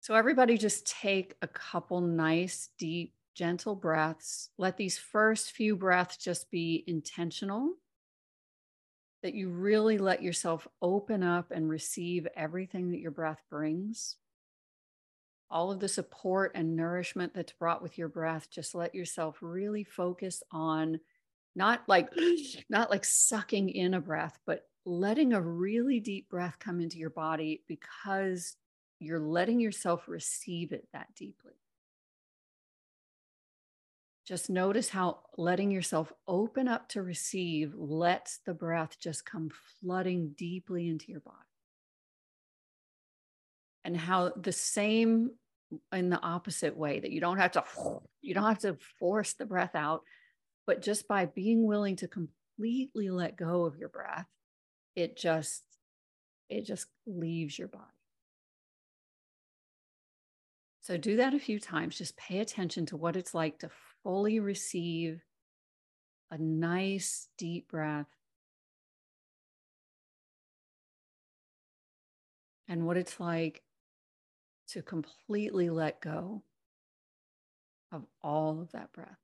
so 0.00 0.14
everybody 0.14 0.56
just 0.58 0.86
take 0.86 1.34
a 1.42 1.48
couple 1.48 2.00
nice 2.00 2.70
deep 2.78 3.14
gentle 3.34 3.74
breaths. 3.74 4.50
Let 4.56 4.76
these 4.76 4.96
first 4.96 5.52
few 5.52 5.76
breaths 5.76 6.16
just 6.16 6.50
be 6.50 6.84
intentional, 6.86 7.74
that 9.24 9.34
you 9.34 9.48
really 9.48 9.96
let 9.96 10.22
yourself 10.22 10.68
open 10.82 11.22
up 11.22 11.50
and 11.50 11.66
receive 11.66 12.28
everything 12.36 12.90
that 12.90 13.00
your 13.00 13.10
breath 13.10 13.40
brings. 13.48 14.16
All 15.50 15.72
of 15.72 15.80
the 15.80 15.88
support 15.88 16.52
and 16.54 16.76
nourishment 16.76 17.32
that's 17.34 17.54
brought 17.54 17.80
with 17.80 17.96
your 17.96 18.08
breath, 18.08 18.50
just 18.50 18.74
let 18.74 18.94
yourself 18.94 19.38
really 19.40 19.82
focus 19.82 20.42
on 20.52 21.00
not 21.56 21.84
like 21.88 22.10
not 22.68 22.90
like 22.90 23.06
sucking 23.06 23.70
in 23.70 23.94
a 23.94 24.00
breath, 24.00 24.38
but 24.44 24.66
letting 24.84 25.32
a 25.32 25.40
really 25.40 26.00
deep 26.00 26.28
breath 26.28 26.58
come 26.58 26.78
into 26.78 26.98
your 26.98 27.08
body 27.08 27.62
because 27.66 28.56
you're 29.00 29.20
letting 29.20 29.58
yourself 29.58 30.06
receive 30.06 30.72
it 30.72 30.86
that 30.92 31.08
deeply. 31.16 31.54
Just 34.26 34.48
notice 34.48 34.88
how 34.88 35.20
letting 35.36 35.70
yourself 35.70 36.12
open 36.26 36.66
up 36.66 36.88
to 36.90 37.02
receive 37.02 37.74
lets 37.76 38.38
the 38.46 38.54
breath 38.54 38.98
just 38.98 39.26
come 39.26 39.50
flooding 39.80 40.34
deeply 40.36 40.88
into 40.88 41.12
your 41.12 41.20
body. 41.20 41.36
And 43.84 43.96
how 43.96 44.32
the 44.34 44.52
same 44.52 45.32
in 45.92 46.08
the 46.08 46.20
opposite 46.20 46.76
way 46.76 47.00
that 47.00 47.10
you 47.10 47.20
don't 47.20 47.38
have 47.38 47.52
to 47.52 47.64
you 48.22 48.32
don't 48.34 48.44
have 48.44 48.60
to 48.60 48.78
force 48.98 49.34
the 49.34 49.44
breath 49.44 49.74
out, 49.74 50.02
but 50.66 50.80
just 50.80 51.06
by 51.06 51.26
being 51.26 51.66
willing 51.66 51.96
to 51.96 52.08
completely 52.08 53.10
let 53.10 53.36
go 53.36 53.66
of 53.66 53.76
your 53.76 53.90
breath, 53.90 54.26
it 54.96 55.18
just 55.18 55.62
it 56.48 56.64
just 56.64 56.86
leaves 57.06 57.58
your 57.58 57.68
body. 57.68 57.84
So 60.80 60.96
do 60.96 61.16
that 61.16 61.34
a 61.34 61.38
few 61.38 61.58
times. 61.58 61.96
Just 61.96 62.16
pay 62.16 62.40
attention 62.40 62.86
to 62.86 62.96
what 62.96 63.16
it's 63.16 63.34
like 63.34 63.58
to 63.60 63.70
fully 64.04 64.38
receive 64.38 65.24
a 66.30 66.38
nice 66.38 67.28
deep 67.38 67.68
breath 67.68 68.06
and 72.68 72.86
what 72.86 72.96
it's 72.96 73.18
like 73.18 73.62
to 74.68 74.82
completely 74.82 75.70
let 75.70 76.00
go 76.00 76.42
of 77.92 78.04
all 78.22 78.60
of 78.60 78.72
that 78.72 78.92
breath. 78.92 79.23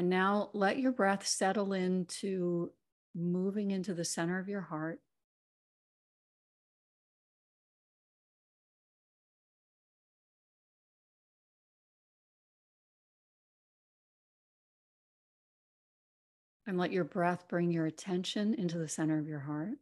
And 0.00 0.08
now 0.08 0.48
let 0.54 0.78
your 0.78 0.92
breath 0.92 1.26
settle 1.26 1.74
into 1.74 2.70
moving 3.14 3.70
into 3.70 3.92
the 3.92 4.02
center 4.02 4.38
of 4.38 4.48
your 4.48 4.62
heart. 4.62 4.98
And 16.66 16.78
let 16.78 16.92
your 16.92 17.04
breath 17.04 17.46
bring 17.46 17.70
your 17.70 17.84
attention 17.84 18.54
into 18.54 18.78
the 18.78 18.88
center 18.88 19.18
of 19.18 19.28
your 19.28 19.40
heart. 19.40 19.74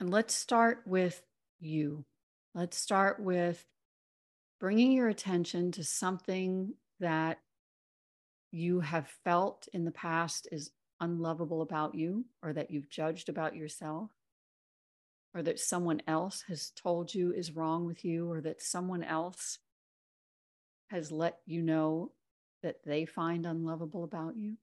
And 0.00 0.10
let's 0.10 0.34
start 0.34 0.82
with 0.86 1.22
you. 1.58 2.04
Let's 2.54 2.76
start 2.76 3.18
with 3.18 3.64
bringing 4.60 4.92
your 4.92 5.08
attention 5.08 5.72
to 5.72 5.82
something 5.84 6.74
that 7.00 7.38
you 8.52 8.80
have 8.80 9.08
felt 9.24 9.68
in 9.72 9.84
the 9.84 9.90
past 9.90 10.48
is 10.52 10.70
unlovable 11.00 11.62
about 11.62 11.94
you, 11.94 12.24
or 12.42 12.52
that 12.52 12.70
you've 12.70 12.88
judged 12.88 13.28
about 13.28 13.54
yourself, 13.54 14.10
or 15.34 15.42
that 15.42 15.58
someone 15.58 16.00
else 16.06 16.44
has 16.48 16.70
told 16.70 17.14
you 17.14 17.32
is 17.32 17.54
wrong 17.54 17.84
with 17.84 18.04
you, 18.04 18.30
or 18.30 18.40
that 18.40 18.62
someone 18.62 19.02
else 19.04 19.58
has 20.90 21.12
let 21.12 21.38
you 21.44 21.62
know 21.62 22.12
that 22.62 22.76
they 22.84 23.04
find 23.04 23.46
unlovable 23.46 24.04
about 24.04 24.36
you. 24.36 24.56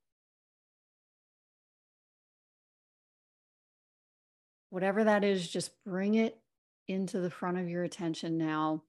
Whatever 4.75 5.05
that 5.05 5.23
is, 5.23 5.47
just 5.47 5.71
bring 5.85 6.15
it 6.15 6.37
into 6.89 7.21
the 7.21 7.29
front 7.29 7.57
of 7.57 7.69
your 7.69 7.85
attention 7.85 8.37
now 8.37 8.83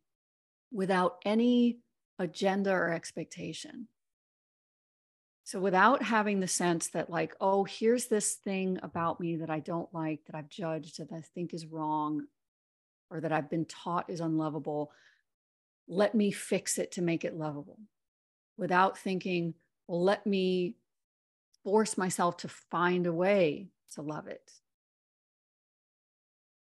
without 0.72 1.18
any 1.24 1.78
agenda 2.18 2.72
or 2.72 2.90
expectation. 2.90 3.86
So, 5.44 5.60
without 5.60 6.02
having 6.02 6.40
the 6.40 6.48
sense 6.48 6.88
that, 6.88 7.08
like, 7.08 7.36
oh, 7.40 7.62
here's 7.62 8.06
this 8.06 8.34
thing 8.34 8.80
about 8.82 9.20
me 9.20 9.36
that 9.36 9.48
I 9.48 9.60
don't 9.60 9.88
like, 9.94 10.24
that 10.26 10.34
I've 10.34 10.48
judged, 10.48 10.98
that 10.98 11.14
I 11.14 11.20
think 11.36 11.54
is 11.54 11.66
wrong, 11.66 12.26
or 13.08 13.20
that 13.20 13.30
I've 13.30 13.48
been 13.48 13.64
taught 13.64 14.10
is 14.10 14.18
unlovable, 14.18 14.90
let 15.86 16.16
me 16.16 16.32
fix 16.32 16.78
it 16.78 16.90
to 16.92 17.00
make 17.00 17.24
it 17.24 17.38
lovable. 17.38 17.78
Without 18.58 18.98
thinking, 18.98 19.54
well, 19.86 20.02
let 20.02 20.26
me 20.26 20.74
force 21.62 21.96
myself 21.96 22.38
to 22.38 22.48
find 22.48 23.06
a 23.06 23.12
way 23.12 23.68
to 23.92 24.02
love 24.02 24.26
it. 24.26 24.50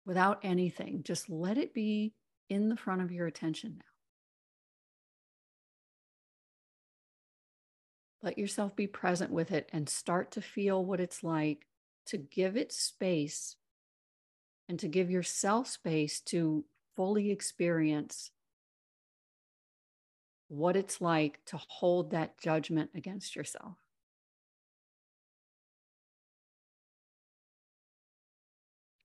Without 0.06 0.40
anything, 0.44 1.02
just 1.04 1.30
let 1.30 1.58
it 1.58 1.74
be 1.74 2.14
in 2.50 2.70
the 2.70 2.76
front 2.78 3.02
of 3.02 3.12
your 3.12 3.28
attention 3.28 3.76
now. 3.78 3.86
Let 8.22 8.38
yourself 8.38 8.76
be 8.76 8.88
present 8.88 9.32
with 9.32 9.52
it 9.52 9.70
and 9.74 9.88
start 9.88 10.32
to 10.32 10.42
feel 10.42 10.84
what 10.84 11.00
it's 11.00 11.24
like 11.24 11.68
to 12.08 12.18
give 12.18 12.56
it 12.58 12.72
space 12.72 13.56
and 14.70 14.80
to 14.80 14.88
give 14.88 15.10
yourself 15.12 15.68
space 15.68 16.22
to 16.22 16.64
fully 16.96 17.32
experience 17.32 18.32
what 20.48 20.76
it's 20.76 21.02
like 21.02 21.40
to 21.46 21.58
hold 21.58 22.12
that 22.12 22.38
judgment 22.40 22.92
against 22.96 23.36
yourself. 23.36 23.83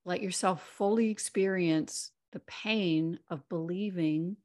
Let 0.09 0.23
yourself 0.23 0.63
fully 0.63 1.11
experience 1.11 2.09
the 2.31 2.39
pain 2.39 3.19
of 3.29 3.47
believing 3.47 4.37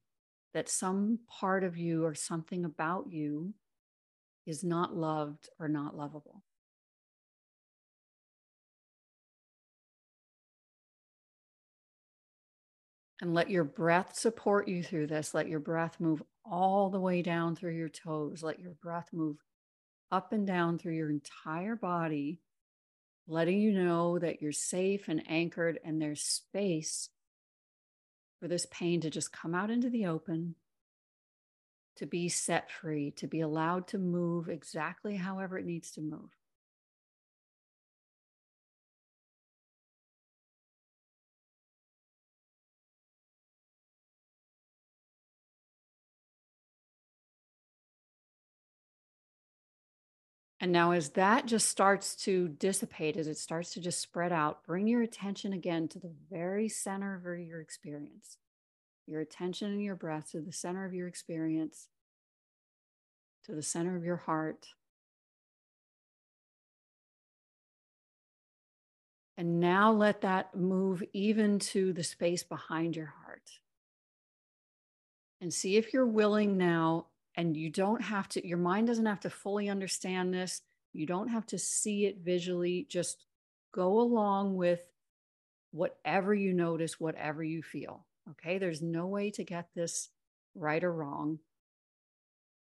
that 0.53 0.69
some 0.69 1.21
part 1.27 1.65
of 1.65 1.79
you 1.79 2.05
or 2.05 2.15
something 2.15 2.67
about 2.67 3.11
you 3.11 3.55
is 4.45 4.63
not 4.63 4.95
loved 4.95 5.49
or 5.59 5.69
not 5.69 5.97
lovable. 5.97 6.43
And 13.23 13.33
let 13.33 13.49
your 13.49 13.65
breath 13.65 14.19
support 14.19 14.69
you 14.69 14.83
through 14.83 15.07
this. 15.07 15.33
Let 15.33 15.49
your 15.49 15.61
breath 15.61 15.99
move 15.99 16.23
all 16.45 16.91
the 16.91 17.01
way 17.01 17.23
down 17.23 17.57
through 17.57 17.73
your 17.73 17.89
toes. 17.89 18.43
Let 18.43 18.61
your 18.61 18.75
breath 18.83 19.09
move 19.15 19.39
up 20.13 20.35
and 20.35 20.47
down 20.47 20.77
through 20.77 20.97
your 20.97 21.09
entire 21.09 21.75
body, 21.75 22.43
letting 23.27 23.59
you 23.59 23.73
know 23.73 24.19
that 24.19 24.43
you're 24.43 24.53
safe 24.53 25.09
and 25.09 25.23
anchored 25.29 25.79
and 25.85 26.01
there's 26.01 26.23
space 26.23 27.09
for 28.41 28.49
this 28.49 28.67
pain 28.71 29.01
to 29.01 29.11
just 29.11 29.33
come 29.33 29.55
out 29.55 29.71
into 29.71 29.89
the 29.89 30.07
open 30.07 30.55
to 31.97 32.07
be 32.07 32.29
set 32.29 32.71
free, 32.71 33.13
to 33.13 33.27
be 33.27 33.41
allowed 33.41 33.87
to 33.89 33.99
move 33.99 34.49
exactly 34.49 35.17
however 35.17 35.57
it 35.57 35.65
needs 35.65 35.93
to 35.93 36.01
move. 36.01 36.31
And 50.65 50.73
now, 50.73 50.93
as 50.93 51.11
that 51.11 51.45
just 51.45 51.69
starts 51.69 52.17
to 52.25 52.49
dissipate, 52.49 53.19
as 53.19 53.27
it 53.27 53.37
starts 53.37 53.75
to 53.75 53.83
just 53.83 54.01
spread 54.01 54.33
out, 54.33 54.65
bring 54.65 54.87
your 54.87 55.03
attention 55.03 55.53
again 55.53 55.89
to 55.89 55.99
the 55.99 56.15
very 56.31 56.71
center 56.71 57.15
of 57.15 57.25
your 57.47 57.61
experience 57.61 58.39
your 59.07 59.21
attention 59.21 59.73
and 59.73 59.83
your 59.83 59.95
breath 59.95 60.31
to 60.31 60.41
the 60.41 60.53
center 60.53 60.87
of 60.87 60.95
your 60.95 61.07
experience, 61.07 61.91
to 63.45 63.53
the 63.53 63.61
center 63.61 63.95
of 63.95 64.05
your 64.05 64.17
heart. 64.17 64.69
And 69.37 69.61
now 69.61 69.93
let 69.93 70.23
that 70.23 70.55
move 70.55 71.03
even 71.13 71.59
to 71.59 71.93
the 71.93 72.05
space 72.05 72.43
behind 72.43 72.97
your 72.97 73.13
heart. 73.23 73.51
And 75.43 75.53
see 75.53 75.77
if 75.77 75.93
you're 75.93 76.07
willing 76.07 76.57
now, 76.57 77.09
and 77.37 77.57
you 77.57 77.71
don't 77.71 78.03
have 78.03 78.29
to, 78.31 78.47
your 78.47 78.59
mind 78.59 78.87
doesn't 78.87 79.07
have 79.07 79.21
to 79.21 79.31
fully 79.31 79.69
understand 79.69 80.33
this. 80.33 80.63
You 80.93 81.07
don't 81.07 81.29
have 81.29 81.47
to 81.47 81.59
see 81.59 82.07
it 82.07 82.19
visually. 82.19 82.87
Just 82.89 83.25
go 83.73 84.01
along 84.01 84.55
with 84.55 84.81
whatever 85.73 86.33
you 86.33 86.53
notice, 86.53 87.01
whatever 87.01 87.43
you 87.43 87.63
feel. 87.63 88.07
Okay, 88.31 88.59
there's 88.59 88.81
no 88.81 89.07
way 89.07 89.31
to 89.33 89.45
get 89.45 89.69
this 89.75 90.11
right 90.55 90.83
or 90.83 90.93
wrong. 90.93 91.41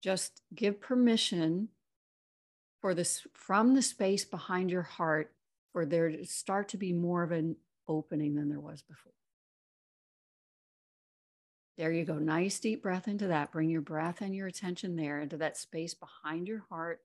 Just 0.01 0.41
give 0.53 0.81
permission 0.81 1.69
for 2.81 2.93
this 2.93 3.25
from 3.33 3.75
the 3.75 3.81
space 3.81 4.25
behind 4.25 4.71
your 4.71 4.81
heart 4.81 5.31
for 5.71 5.85
there 5.85 6.09
to 6.09 6.25
start 6.25 6.69
to 6.69 6.77
be 6.77 6.91
more 6.91 7.23
of 7.23 7.31
an 7.31 7.55
opening 7.87 8.35
than 8.35 8.49
there 8.49 8.59
was 8.59 8.81
before. 8.81 9.13
There 11.77 11.91
you 11.91 12.05
go. 12.05 12.19
Nice 12.19 12.59
deep 12.59 12.83
breath 12.83 13.07
into 13.07 13.27
that. 13.27 13.51
Bring 13.51 13.69
your 13.69 13.81
breath 13.81 14.21
and 14.21 14.35
your 14.35 14.47
attention 14.47 14.95
there 14.95 15.19
into 15.19 15.37
that 15.37 15.57
space 15.57 15.93
behind 15.95 16.47
your 16.47 16.63
heart. 16.69 17.01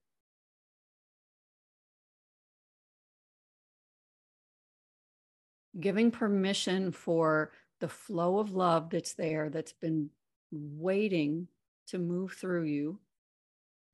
Giving 5.80 6.10
permission 6.10 6.92
for 6.92 7.52
the 7.80 7.88
flow 7.88 8.38
of 8.38 8.50
love 8.50 8.90
that's 8.90 9.14
there, 9.14 9.48
that's 9.48 9.72
been 9.72 10.10
waiting 10.50 11.48
to 11.86 11.98
move 11.98 12.32
through 12.32 12.64
you, 12.64 12.98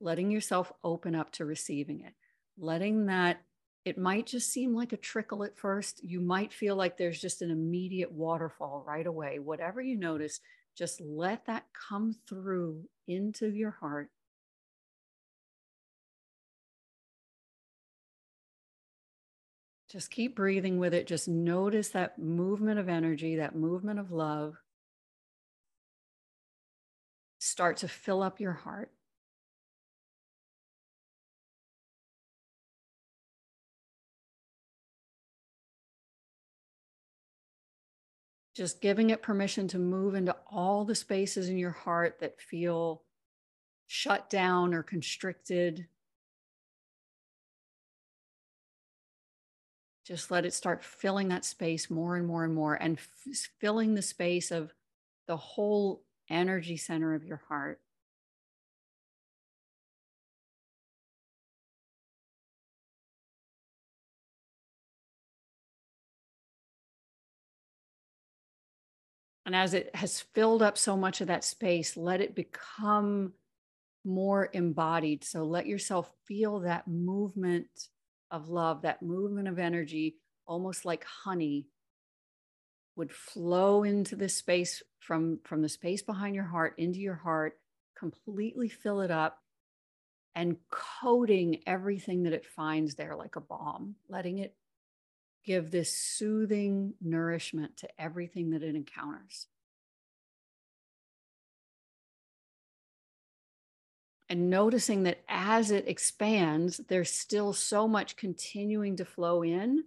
letting 0.00 0.30
yourself 0.30 0.72
open 0.82 1.14
up 1.14 1.30
to 1.32 1.44
receiving 1.44 2.00
it, 2.00 2.14
letting 2.58 3.06
that 3.06 3.42
it 3.84 3.98
might 3.98 4.26
just 4.26 4.50
seem 4.50 4.74
like 4.74 4.92
a 4.92 4.96
trickle 4.96 5.44
at 5.44 5.58
first. 5.58 6.02
You 6.02 6.20
might 6.20 6.52
feel 6.52 6.74
like 6.74 6.96
there's 6.96 7.20
just 7.20 7.42
an 7.42 7.50
immediate 7.50 8.10
waterfall 8.10 8.82
right 8.86 9.06
away. 9.06 9.38
Whatever 9.38 9.82
you 9.82 9.96
notice, 9.96 10.40
just 10.76 11.00
let 11.00 11.46
that 11.46 11.64
come 11.88 12.14
through 12.28 12.84
into 13.06 13.48
your 13.48 13.70
heart 13.70 14.10
Just 19.94 20.10
keep 20.10 20.34
breathing 20.34 20.78
with 20.80 20.92
it. 20.92 21.06
Just 21.06 21.28
notice 21.28 21.90
that 21.90 22.18
movement 22.18 22.80
of 22.80 22.88
energy, 22.88 23.36
that 23.36 23.54
movement 23.54 24.00
of 24.00 24.10
love. 24.10 24.56
Start 27.38 27.76
to 27.76 27.86
fill 27.86 28.20
up 28.20 28.40
your 28.40 28.54
heart. 28.54 28.90
Just 38.54 38.80
giving 38.80 39.10
it 39.10 39.22
permission 39.22 39.66
to 39.68 39.78
move 39.78 40.14
into 40.14 40.36
all 40.50 40.84
the 40.84 40.94
spaces 40.94 41.48
in 41.48 41.58
your 41.58 41.72
heart 41.72 42.20
that 42.20 42.40
feel 42.40 43.02
shut 43.86 44.30
down 44.30 44.74
or 44.74 44.82
constricted. 44.82 45.88
just 50.04 50.30
let 50.30 50.44
it 50.44 50.52
start 50.52 50.84
filling 50.84 51.28
that 51.28 51.44
space 51.44 51.90
more 51.90 52.16
and 52.16 52.26
more 52.26 52.44
and 52.44 52.54
more 52.54 52.74
and 52.74 52.98
f- 52.98 53.48
filling 53.58 53.94
the 53.94 54.02
space 54.02 54.50
of 54.50 54.72
the 55.26 55.36
whole 55.36 56.02
energy 56.28 56.76
center 56.76 57.14
of 57.14 57.24
your 57.24 57.42
heart. 57.48 57.80
And 69.46 69.54
as 69.54 69.74
it 69.74 69.94
has 69.94 70.20
filled 70.20 70.62
up 70.62 70.78
so 70.78 70.96
much 70.96 71.20
of 71.20 71.26
that 71.26 71.44
space, 71.44 71.96
let 71.96 72.20
it 72.20 72.34
become 72.34 73.34
more 74.04 74.48
embodied. 74.52 75.24
So 75.24 75.44
let 75.44 75.66
yourself 75.66 76.12
feel 76.26 76.60
that 76.60 76.88
movement 76.88 77.68
of 78.30 78.48
love, 78.48 78.82
that 78.82 79.02
movement 79.02 79.48
of 79.48 79.58
energy, 79.58 80.16
almost 80.46 80.84
like 80.84 81.04
honey, 81.04 81.66
would 82.96 83.12
flow 83.12 83.82
into 83.82 84.16
the 84.16 84.28
space 84.28 84.82
from, 85.00 85.40
from 85.44 85.62
the 85.62 85.68
space 85.68 86.02
behind 86.02 86.34
your 86.34 86.44
heart 86.44 86.74
into 86.78 87.00
your 87.00 87.16
heart, 87.16 87.58
completely 87.98 88.68
fill 88.68 89.00
it 89.00 89.10
up, 89.10 89.38
and 90.34 90.56
coating 90.70 91.60
everything 91.66 92.24
that 92.24 92.32
it 92.32 92.46
finds 92.46 92.94
there 92.94 93.14
like 93.14 93.36
a 93.36 93.40
balm, 93.40 93.94
letting 94.08 94.38
it 94.38 94.54
give 95.44 95.70
this 95.70 95.92
soothing 95.92 96.94
nourishment 97.00 97.76
to 97.78 97.88
everything 97.98 98.50
that 98.50 98.62
it 98.62 98.74
encounters. 98.74 99.46
and 104.28 104.50
noticing 104.50 105.02
that 105.04 105.22
as 105.28 105.70
it 105.70 105.86
expands, 105.86 106.78
there's 106.88 107.12
still 107.12 107.52
so 107.52 107.86
much 107.86 108.16
continuing 108.16 108.96
to 108.96 109.04
flow 109.04 109.42
in 109.42 109.84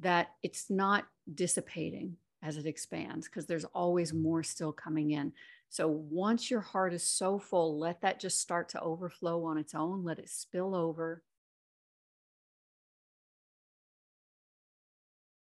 that 0.00 0.28
it's 0.42 0.70
not 0.70 1.06
dissipating 1.34 2.16
as 2.42 2.56
it 2.56 2.66
expands 2.66 3.26
because 3.26 3.46
there's 3.46 3.64
always 3.64 4.12
more 4.12 4.42
still 4.42 4.72
coming 4.72 5.12
in. 5.12 5.32
So 5.70 5.88
once 5.88 6.50
your 6.50 6.60
heart 6.60 6.92
is 6.92 7.02
so 7.02 7.38
full, 7.38 7.78
let 7.78 8.02
that 8.02 8.20
just 8.20 8.40
start 8.40 8.68
to 8.70 8.80
overflow 8.80 9.44
on 9.46 9.58
its 9.58 9.74
own, 9.74 10.04
let 10.04 10.18
it 10.18 10.28
spill 10.28 10.74
over. 10.74 11.22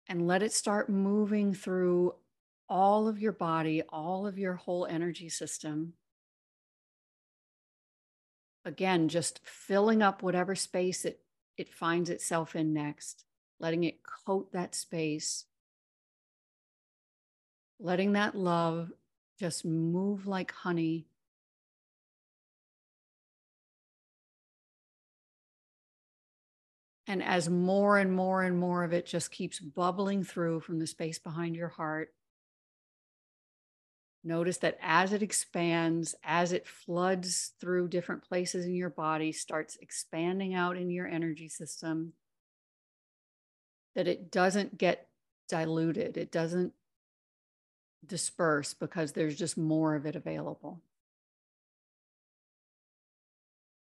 And 0.08 0.26
let 0.26 0.42
it 0.42 0.52
start 0.52 0.88
moving 0.88 1.52
through 1.52 2.14
all 2.68 3.08
of 3.08 3.18
your 3.18 3.32
body, 3.32 3.82
all 3.88 4.26
of 4.26 4.38
your 4.38 4.54
whole 4.54 4.86
energy 4.86 5.28
system. 5.28 5.94
Again, 8.64 9.08
just 9.08 9.40
filling 9.44 10.02
up 10.02 10.22
whatever 10.22 10.54
space 10.54 11.04
it, 11.04 11.20
it 11.56 11.72
finds 11.72 12.10
itself 12.10 12.54
in 12.56 12.72
next, 12.72 13.24
letting 13.58 13.84
it 13.84 14.00
coat 14.02 14.52
that 14.52 14.74
space 14.74 15.46
letting 17.78 18.12
that 18.12 18.34
love 18.34 18.90
just 19.38 19.64
move 19.64 20.26
like 20.26 20.52
honey. 20.52 21.06
And 27.06 27.22
as 27.22 27.48
more 27.48 27.98
and 27.98 28.12
more 28.12 28.42
and 28.42 28.58
more 28.58 28.82
of 28.82 28.92
it 28.92 29.06
just 29.06 29.30
keeps 29.30 29.60
bubbling 29.60 30.24
through 30.24 30.60
from 30.60 30.78
the 30.78 30.86
space 30.86 31.18
behind 31.18 31.54
your 31.54 31.68
heart, 31.68 32.12
notice 34.24 34.58
that 34.58 34.76
as 34.82 35.12
it 35.12 35.22
expands, 35.22 36.16
as 36.24 36.52
it 36.52 36.66
floods 36.66 37.52
through 37.60 37.88
different 37.88 38.24
places 38.24 38.66
in 38.66 38.74
your 38.74 38.90
body, 38.90 39.30
starts 39.30 39.78
expanding 39.80 40.54
out 40.54 40.76
in 40.76 40.90
your 40.90 41.06
energy 41.06 41.48
system, 41.48 42.12
that 43.94 44.08
it 44.08 44.32
doesn't 44.32 44.76
get 44.76 45.08
diluted. 45.48 46.16
It 46.16 46.32
doesn't 46.32 46.72
disperse 48.04 48.74
because 48.74 49.12
there's 49.12 49.36
just 49.36 49.56
more 49.56 49.94
of 49.94 50.06
it 50.06 50.16
available. 50.16 50.82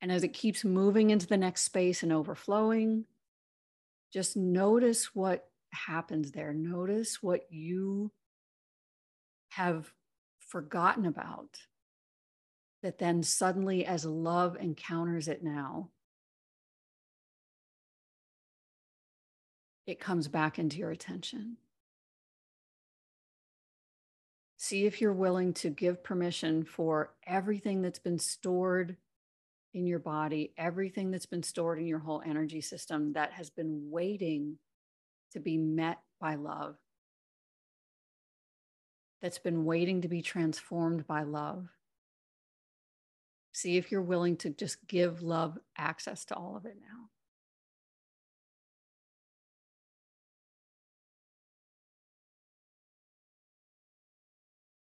And 0.02 0.12
as 0.12 0.24
it 0.24 0.34
keeps 0.34 0.66
moving 0.66 1.10
into 1.10 1.28
the 1.28 1.38
next 1.38 1.64
space 1.64 2.04
and 2.04 2.12
overflowing, 2.12 3.06
just 4.14 4.38
notice 4.38 5.16
what 5.16 5.50
happens 5.72 6.32
there. 6.32 6.54
Notice 6.54 7.24
what 7.24 7.48
you 7.50 8.12
have 9.50 9.92
forgotten 10.40 11.06
about. 11.06 11.58
That 12.84 13.00
then 13.00 13.24
suddenly, 13.24 13.86
as 13.86 14.06
love 14.06 14.56
encounters 14.60 15.28
it 15.28 15.42
now, 15.42 15.90
it 19.88 20.00
comes 20.00 20.28
back 20.28 20.60
into 20.60 20.78
your 20.78 20.92
attention. 20.92 21.58
See 24.58 24.86
if 24.86 25.02
you're 25.02 25.12
willing 25.14 25.54
to 25.56 25.70
give 25.70 26.04
permission 26.04 26.66
for 26.66 27.14
everything 27.26 27.82
that's 27.82 28.00
been 28.00 28.20
stored 28.20 28.98
in 29.74 29.88
your 29.88 30.00
body, 30.00 30.54
everything 30.58 31.12
that's 31.12 31.26
been 31.26 31.44
stored 31.44 31.80
in 31.80 31.88
your 31.88 32.00
whole 32.00 32.22
energy 32.26 32.62
system 32.62 33.14
that 33.14 33.34
has 33.34 33.50
been 33.50 33.90
waiting 33.90 34.58
to 35.32 35.40
be 35.40 35.58
met 35.58 36.00
by 36.22 36.36
love, 36.36 36.76
that's 39.22 39.40
been 39.40 39.66
waiting 39.66 40.02
to 40.02 40.08
be 40.08 40.22
transformed 40.22 41.08
by 41.08 41.24
love. 41.24 41.68
See 43.52 43.78
if 43.78 43.92
you're 43.92 44.02
willing 44.02 44.38
to 44.38 44.50
just 44.50 44.88
give 44.88 45.22
love 45.22 45.58
access 45.78 46.26
to 46.26 46.36
all 46.36 46.56
of 46.58 46.66
it 46.66 46.76
now. 46.80 47.10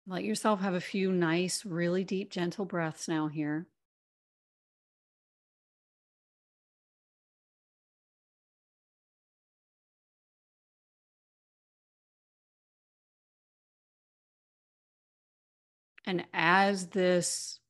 Let 0.06 0.24
yourself 0.24 0.60
have 0.60 0.74
a 0.74 0.80
few 0.80 1.12
nice, 1.12 1.64
really 1.64 2.02
deep, 2.02 2.30
gentle 2.30 2.64
breaths 2.64 3.06
now 3.06 3.28
here. 3.28 3.68
And 16.10 16.24
as 16.34 16.88
this 16.88 17.60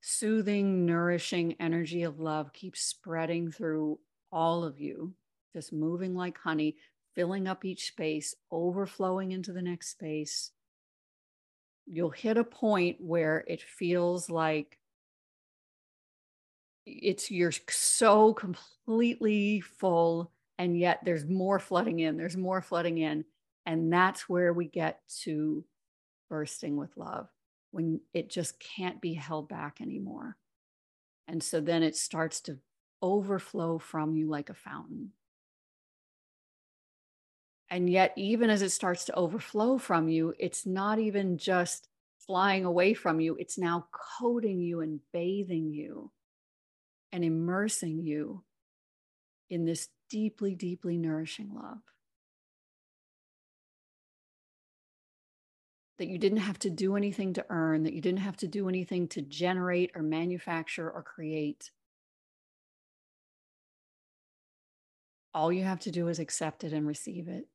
soothing, 0.00 0.86
nourishing 0.86 1.56
energy 1.60 2.04
of 2.04 2.20
love 2.20 2.54
keeps 2.54 2.80
spreading 2.80 3.50
through 3.50 3.98
all 4.32 4.64
of 4.64 4.80
you, 4.80 5.12
just 5.54 5.70
moving 5.70 6.14
like 6.16 6.38
honey, 6.38 6.76
filling 7.14 7.46
up 7.46 7.66
each 7.66 7.88
space, 7.88 8.34
overflowing 8.50 9.32
into 9.32 9.52
the 9.52 9.60
next 9.60 9.90
space, 9.90 10.52
you'll 11.84 12.08
hit 12.08 12.38
a 12.38 12.44
point 12.44 12.96
where 12.98 13.44
it 13.46 13.60
feels 13.60 14.30
like 14.30 14.78
it's 16.86 17.30
you're 17.30 17.52
so 17.68 18.32
completely 18.32 19.60
full 19.60 20.32
and 20.56 20.78
yet 20.78 21.00
there's 21.04 21.26
more 21.26 21.58
flooding 21.58 21.98
in 21.98 22.16
there's 22.16 22.38
more 22.38 22.62
flooding 22.62 22.96
in. 22.96 23.26
And 23.66 23.92
that's 23.92 24.30
where 24.30 24.54
we 24.54 24.64
get 24.64 25.02
to 25.24 25.62
bursting 26.28 26.76
with 26.76 26.96
love 26.96 27.28
when 27.70 28.00
it 28.14 28.30
just 28.30 28.58
can't 28.60 29.00
be 29.00 29.14
held 29.14 29.48
back 29.48 29.80
anymore 29.80 30.36
and 31.26 31.42
so 31.42 31.60
then 31.60 31.82
it 31.82 31.96
starts 31.96 32.40
to 32.40 32.58
overflow 33.02 33.78
from 33.78 34.16
you 34.16 34.28
like 34.28 34.50
a 34.50 34.54
fountain 34.54 35.12
and 37.70 37.90
yet, 37.90 38.12
even 38.16 38.48
as 38.50 38.62
it 38.62 38.70
starts 38.70 39.04
to 39.06 39.14
overflow 39.14 39.78
from 39.78 40.08
you, 40.08 40.34
it's 40.38 40.64
not 40.64 40.98
even 40.98 41.36
just 41.36 41.88
flying 42.18 42.64
away 42.64 42.94
from 42.94 43.20
you, 43.20 43.36
it's 43.36 43.58
now 43.58 43.86
coating 44.18 44.60
you 44.60 44.80
and 44.80 45.00
bathing 45.12 45.70
you 45.70 46.10
and 47.12 47.24
immersing 47.24 48.02
you 48.02 48.42
in 49.50 49.64
this 49.64 49.88
deeply, 50.10 50.54
deeply 50.54 50.96
nourishing 50.96 51.50
love. 51.54 51.78
That 55.98 56.08
you 56.08 56.18
didn't 56.18 56.38
have 56.38 56.58
to 56.60 56.70
do 56.70 56.96
anything 56.96 57.32
to 57.34 57.44
earn, 57.50 57.82
that 57.82 57.92
you 57.92 58.00
didn't 58.00 58.20
have 58.20 58.36
to 58.38 58.46
do 58.46 58.68
anything 58.68 59.08
to 59.08 59.22
generate 59.22 59.90
or 59.94 60.02
manufacture 60.02 60.88
or 60.88 61.02
create. 61.02 61.70
All 65.34 65.52
you 65.52 65.64
have 65.64 65.80
to 65.80 65.90
do 65.90 66.08
is 66.08 66.18
accept 66.18 66.64
it 66.64 66.72
and 66.72 66.86
receive 66.86 67.28
it. 67.28 67.46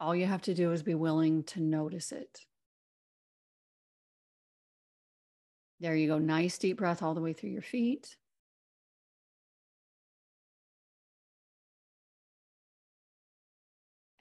All 0.00 0.14
you 0.14 0.26
have 0.26 0.42
to 0.42 0.54
do 0.54 0.72
is 0.72 0.82
be 0.82 0.94
willing 0.94 1.44
to 1.44 1.60
notice 1.60 2.12
it. 2.12 2.40
There 5.80 5.94
you 5.94 6.08
go. 6.08 6.18
Nice 6.18 6.58
deep 6.58 6.78
breath 6.78 7.02
all 7.02 7.14
the 7.14 7.20
way 7.20 7.32
through 7.32 7.50
your 7.50 7.62
feet. 7.62 8.16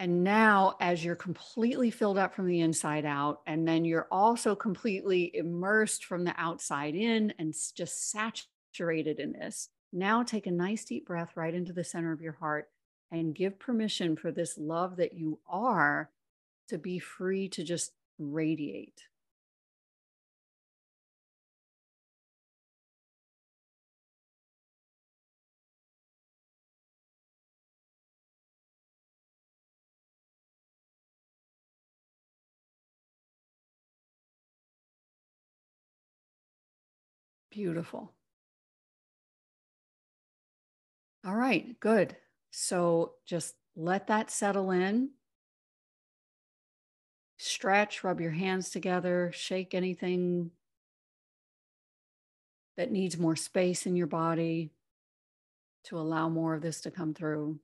And 0.03 0.21
now, 0.21 0.75
as 0.81 1.05
you're 1.05 1.15
completely 1.15 1.89
filled 1.89 2.17
up 2.17 2.35
from 2.35 2.45
the 2.45 2.59
inside 2.59 3.05
out, 3.05 3.39
and 3.47 3.65
then 3.65 3.85
you're 3.85 4.09
also 4.11 4.53
completely 4.53 5.33
immersed 5.33 6.03
from 6.03 6.25
the 6.25 6.33
outside 6.35 6.93
in 6.93 7.33
and 7.39 7.55
just 7.73 8.11
saturated 8.11 9.21
in 9.21 9.31
this, 9.31 9.69
now 9.93 10.21
take 10.21 10.45
a 10.45 10.51
nice 10.51 10.83
deep 10.83 11.05
breath 11.05 11.37
right 11.37 11.53
into 11.53 11.71
the 11.71 11.85
center 11.85 12.11
of 12.11 12.19
your 12.19 12.33
heart 12.33 12.67
and 13.13 13.33
give 13.33 13.57
permission 13.57 14.17
for 14.17 14.29
this 14.29 14.57
love 14.57 14.97
that 14.97 15.13
you 15.13 15.39
are 15.47 16.09
to 16.67 16.77
be 16.77 16.99
free 16.99 17.47
to 17.47 17.63
just 17.63 17.93
radiate. 18.19 19.03
Beautiful. 37.53 38.11
All 41.23 41.35
right, 41.35 41.79
good. 41.79 42.17
So 42.49 43.13
just 43.27 43.53
let 43.75 44.07
that 44.07 44.31
settle 44.31 44.71
in. 44.71 45.11
Stretch, 47.37 48.03
rub 48.03 48.19
your 48.19 48.31
hands 48.31 48.71
together, 48.71 49.31
shake 49.35 49.75
anything 49.75 50.49
that 52.75 52.91
needs 52.91 53.19
more 53.19 53.35
space 53.35 53.85
in 53.85 53.95
your 53.95 54.07
body 54.07 54.71
to 55.83 55.99
allow 55.99 56.29
more 56.29 56.55
of 56.55 56.63
this 56.63 56.81
to 56.81 56.91
come 56.91 57.13
through. 57.13 57.59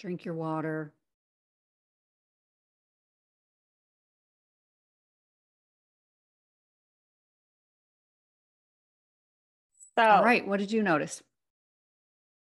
Drink 0.00 0.24
your 0.24 0.34
water. 0.34 0.92
So, 9.98 10.04
all 10.04 10.24
right, 10.24 10.46
what 10.46 10.60
did 10.60 10.72
you 10.72 10.82
notice? 10.82 11.22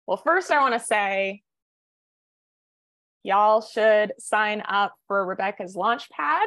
Well, 0.07 0.17
first, 0.17 0.51
I 0.51 0.61
want 0.61 0.75
to 0.75 0.87
say 0.87 1.43
y'all 3.23 3.63
should 3.63 4.13
sign 4.19 4.63
up 4.67 4.95
for 5.09 5.25
Rebecca's 5.27 5.77
Launchpad 5.77 6.45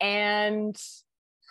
and 0.00 0.76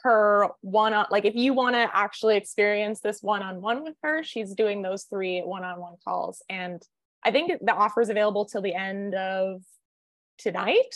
her 0.03 0.49
one 0.61 0.93
on 0.93 1.07
like 1.09 1.25
if 1.25 1.35
you 1.35 1.53
want 1.53 1.75
to 1.75 1.89
actually 1.91 2.37
experience 2.37 2.99
this 2.99 3.21
one 3.21 3.41
on 3.41 3.61
one 3.61 3.83
with 3.83 3.95
her, 4.03 4.23
she's 4.23 4.53
doing 4.53 4.81
those 4.81 5.03
three 5.03 5.39
one 5.41 5.63
on 5.63 5.79
one 5.79 5.95
calls. 6.05 6.43
And 6.49 6.81
I 7.23 7.31
think 7.31 7.51
the 7.61 7.73
offer 7.73 8.01
is 8.01 8.09
available 8.09 8.45
till 8.45 8.61
the 8.61 8.75
end 8.75 9.15
of 9.15 9.61
tonight 10.37 10.95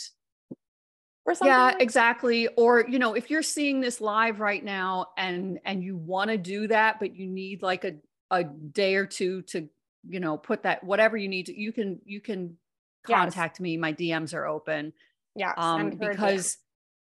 or 1.24 1.34
something 1.34 1.48
yeah 1.48 1.64
like 1.66 1.80
exactly 1.80 2.48
or 2.56 2.84
you 2.88 2.98
know 2.98 3.14
if 3.14 3.30
you're 3.30 3.42
seeing 3.42 3.80
this 3.80 4.00
live 4.00 4.40
right 4.40 4.64
now 4.64 5.06
and 5.16 5.58
and 5.64 5.82
you 5.82 5.96
want 5.96 6.30
to 6.30 6.36
do 6.36 6.66
that 6.66 6.98
but 6.98 7.14
you 7.14 7.26
need 7.26 7.62
like 7.62 7.84
a 7.84 7.94
a 8.30 8.44
day 8.44 8.96
or 8.96 9.06
two 9.06 9.42
to 9.42 9.68
you 10.08 10.20
know 10.20 10.36
put 10.36 10.62
that 10.62 10.82
whatever 10.82 11.16
you 11.16 11.28
need 11.28 11.46
to 11.46 11.58
you 11.58 11.72
can 11.72 12.00
you 12.04 12.20
can 12.20 12.56
contact 13.04 13.56
yes. 13.56 13.60
me 13.60 13.76
my 13.76 13.92
dms 13.92 14.34
are 14.34 14.46
open 14.46 14.92
yeah 15.36 15.52
um 15.56 15.90
because 15.90 16.58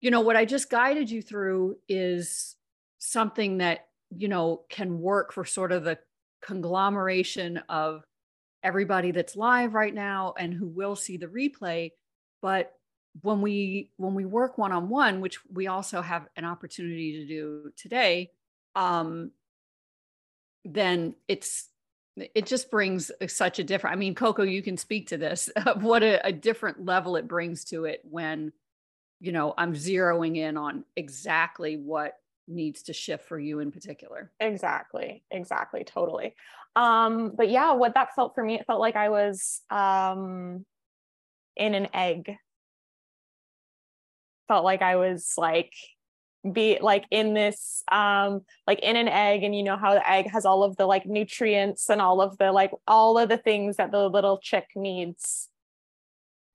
you 0.00 0.10
know 0.10 0.20
what 0.20 0.36
i 0.36 0.44
just 0.44 0.70
guided 0.70 1.10
you 1.10 1.22
through 1.22 1.76
is 1.88 2.56
something 2.98 3.58
that 3.58 3.86
you 4.16 4.28
know 4.28 4.62
can 4.68 5.00
work 5.00 5.32
for 5.32 5.44
sort 5.44 5.72
of 5.72 5.84
the 5.84 5.98
conglomeration 6.42 7.58
of 7.68 8.02
everybody 8.62 9.10
that's 9.10 9.36
live 9.36 9.74
right 9.74 9.94
now 9.94 10.34
and 10.38 10.52
who 10.52 10.66
will 10.66 10.96
see 10.96 11.16
the 11.16 11.26
replay 11.26 11.90
but 12.40 12.72
when 13.20 13.42
we 13.42 13.90
when 13.96 14.14
we 14.14 14.24
work 14.24 14.56
one 14.56 14.72
on 14.72 14.88
one 14.88 15.20
which 15.20 15.38
we 15.52 15.66
also 15.66 16.00
have 16.00 16.26
an 16.36 16.44
opportunity 16.44 17.20
to 17.20 17.26
do 17.26 17.72
today 17.76 18.30
um 18.74 19.30
then 20.64 21.14
it's 21.28 21.68
it 22.16 22.46
just 22.46 22.70
brings 22.70 23.10
such 23.26 23.58
a 23.58 23.64
different 23.64 23.94
i 23.94 23.98
mean 23.98 24.14
coco 24.14 24.42
you 24.42 24.62
can 24.62 24.76
speak 24.76 25.08
to 25.08 25.18
this 25.18 25.48
of 25.66 25.82
what 25.82 26.02
a, 26.02 26.26
a 26.26 26.32
different 26.32 26.84
level 26.84 27.16
it 27.16 27.28
brings 27.28 27.64
to 27.64 27.84
it 27.84 28.00
when 28.04 28.52
you 29.20 29.30
know 29.30 29.52
i'm 29.58 29.74
zeroing 29.74 30.36
in 30.36 30.56
on 30.56 30.84
exactly 30.96 31.76
what 31.76 32.16
needs 32.48 32.82
to 32.82 32.92
shift 32.92 33.24
for 33.24 33.38
you 33.38 33.60
in 33.60 33.70
particular. 33.70 34.30
Exactly 34.40 35.22
exactly 35.30 35.84
totally. 35.84 36.34
Um 36.74 37.32
but 37.36 37.50
yeah 37.50 37.72
what 37.72 37.94
that 37.94 38.14
felt 38.14 38.34
for 38.34 38.42
me 38.42 38.54
it 38.54 38.66
felt 38.66 38.80
like 38.80 38.96
i 38.96 39.10
was 39.10 39.60
um 39.70 40.64
in 41.56 41.74
an 41.74 41.88
egg 41.92 42.36
felt 44.48 44.64
like 44.64 44.82
I 44.82 44.96
was 44.96 45.34
like 45.36 45.72
be 46.50 46.78
like 46.80 47.04
in 47.10 47.34
this 47.34 47.84
um 47.92 48.40
like 48.66 48.80
in 48.80 48.96
an 48.96 49.06
egg 49.06 49.44
and 49.44 49.54
you 49.54 49.62
know 49.62 49.76
how 49.76 49.94
the 49.94 50.10
egg 50.10 50.28
has 50.28 50.44
all 50.44 50.64
of 50.64 50.76
the 50.76 50.86
like 50.86 51.06
nutrients 51.06 51.88
and 51.88 52.00
all 52.00 52.20
of 52.20 52.36
the 52.38 52.50
like 52.50 52.72
all 52.86 53.16
of 53.16 53.28
the 53.28 53.36
things 53.36 53.76
that 53.76 53.92
the 53.92 54.08
little 54.08 54.38
chick 54.38 54.66
needs 54.74 55.48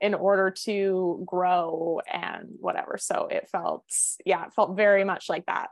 in 0.01 0.13
order 0.13 0.51
to 0.51 1.23
grow 1.25 1.99
and 2.11 2.49
whatever. 2.59 2.97
So 2.99 3.27
it 3.31 3.47
felt 3.49 3.85
yeah 4.25 4.45
it 4.45 4.53
felt 4.53 4.75
very 4.75 5.03
much 5.03 5.29
like 5.29 5.45
that. 5.45 5.69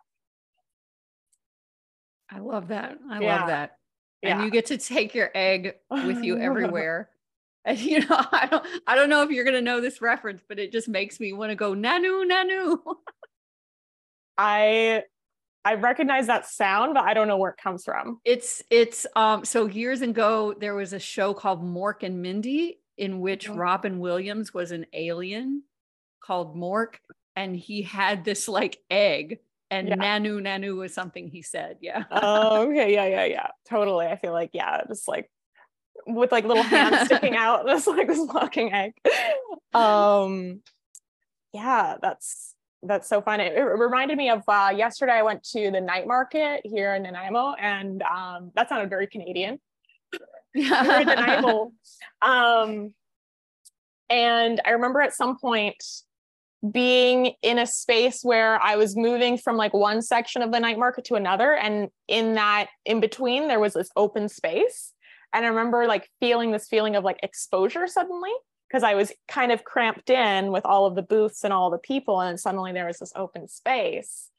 I 2.32 2.40
love 2.40 2.70
that. 2.70 2.98
I 3.10 3.20
yeah. 3.20 3.40
love 3.40 3.48
that. 3.48 3.78
And 4.24 4.40
yeah. 4.40 4.46
you 4.46 4.52
get 4.52 4.68
to 4.68 4.78
take 4.78 5.14
your 5.14 5.30
egg 5.36 5.76
with 5.92 6.24
you 6.24 6.38
everywhere 6.40 7.10
and 7.68 7.80
you 7.80 8.00
know, 8.00 8.06
I 8.32 8.48
don't 8.50 8.66
I 8.86 8.96
don't 8.96 9.10
know 9.10 9.24
if 9.24 9.32
you're 9.32 9.44
gonna 9.44 9.62
know 9.62 9.82
this 9.82 10.02
reference, 10.02 10.44
but 10.48 10.60
it 10.60 10.72
just 10.72 10.88
makes 10.88 11.20
me 11.20 11.34
want 11.34 11.50
to 11.50 11.56
go 11.56 11.74
nanu 11.74 12.24
nanu. 12.30 12.78
I 14.38 15.04
I 15.64 15.74
recognize 15.74 16.28
that 16.28 16.46
sound, 16.46 16.94
but 16.94 17.04
I 17.04 17.16
don't 17.16 17.28
know 17.28 17.38
where 17.38 17.50
it 17.50 17.58
comes 17.58 17.84
from. 17.84 18.20
It's 18.24 18.62
it's 18.70 19.08
um 19.16 19.44
so 19.44 19.66
years 19.66 20.02
ago 20.02 20.54
there 20.60 20.76
was 20.76 20.94
a 20.94 21.00
show 21.00 21.34
called 21.34 21.64
Mork 21.64 22.04
and 22.04 22.22
Mindy 22.22 22.80
in 22.98 23.20
which 23.20 23.50
mm-hmm. 23.50 23.58
Robin 23.58 24.00
Williams 24.00 24.54
was 24.54 24.72
an 24.72 24.86
alien 24.94 25.64
called 26.22 26.56
Mork 26.56 26.96
and 27.36 27.56
he 27.56 27.82
had 27.82 28.24
this 28.24 28.48
like 28.48 28.78
egg 28.92 29.40
and 29.72 29.90
yeah. 29.90 29.96
nanu 29.96 30.40
nanu 30.40 30.76
was 30.76 30.94
something 30.94 31.28
he 31.28 31.42
said. 31.42 31.78
Yeah. 31.82 32.04
oh, 32.12 32.62
okay. 32.70 32.94
Yeah, 32.94 33.08
yeah, 33.08 33.26
yeah. 33.26 33.48
Totally. 33.68 34.06
I 34.06 34.18
feel 34.18 34.34
like 34.34 34.52
yeah, 34.54 34.84
just 34.88 35.08
like 35.08 35.32
with 36.08 36.32
like 36.32 36.46
little 36.46 36.64
hands 36.64 37.06
sticking 37.06 37.36
out, 37.38 37.66
this 37.68 37.88
like 37.88 38.08
this 38.08 38.20
walking 38.20 38.74
egg. 38.74 38.94
Um, 39.74 40.62
yeah, 41.54 41.96
that's 42.02 42.56
that's 42.84 43.08
so 43.10 43.22
fun. 43.22 43.40
It, 43.40 43.54
it 43.58 43.62
reminded 43.62 44.18
me 44.18 44.30
of 44.30 44.44
uh, 44.48 44.72
yesterday. 44.76 45.14
I 45.14 45.24
went 45.24 45.44
to 45.52 45.72
the 45.72 45.82
night 45.82 46.08
market 46.08 46.62
here 46.64 46.94
in 46.96 47.04
Nanaimo, 47.04 47.54
and 47.54 48.02
um, 48.04 48.52
that 48.56 48.70
sounded 48.70 48.90
very 48.90 49.08
Canadian. 49.08 49.60
very 50.54 51.06
Nanaimo. 51.06 51.72
Um, 52.22 52.94
and 54.10 54.62
I 54.66 54.72
remember 54.72 55.02
at 55.02 55.14
some 55.14 55.38
point 55.38 55.76
being 56.72 57.34
in 57.42 57.60
a 57.60 57.68
space 57.68 58.22
where 58.24 58.62
I 58.62 58.76
was 58.76 58.96
moving 58.96 59.38
from 59.38 59.58
like 59.58 59.74
one 59.74 60.02
section 60.02 60.42
of 60.42 60.52
the 60.52 60.60
night 60.60 60.80
market 60.80 61.06
to 61.06 61.16
another. 61.16 61.54
And 61.54 61.90
in 62.08 62.36
that 62.36 62.68
in 62.86 63.00
between, 63.00 63.48
there 63.48 63.60
was 63.60 63.74
this 63.74 63.90
open 63.96 64.30
space. 64.30 64.94
And 65.36 65.46
I 65.46 65.50
remember 65.50 65.86
like 65.86 66.10
feeling 66.22 66.52
this 66.52 66.68
feeling 66.70 66.96
of 66.96 67.04
like 67.04 67.20
exposure 67.22 67.88
suddenly 67.88 68.32
because 68.70 68.84
I 68.84 68.96
was 68.96 69.12
kind 69.28 69.52
of 69.52 69.66
cramped 69.66 70.10
in 70.10 70.50
with 70.52 70.66
all 70.66 70.86
of 70.86 70.96
the 70.96 71.02
booths 71.02 71.44
and 71.44 71.52
all 71.52 71.70
the 71.70 71.78
people. 71.78 72.22
And 72.22 72.40
suddenly 72.40 72.72
there 72.72 72.88
was 72.88 73.00
this 73.00 73.12
open 73.18 73.50
space. 73.50 74.30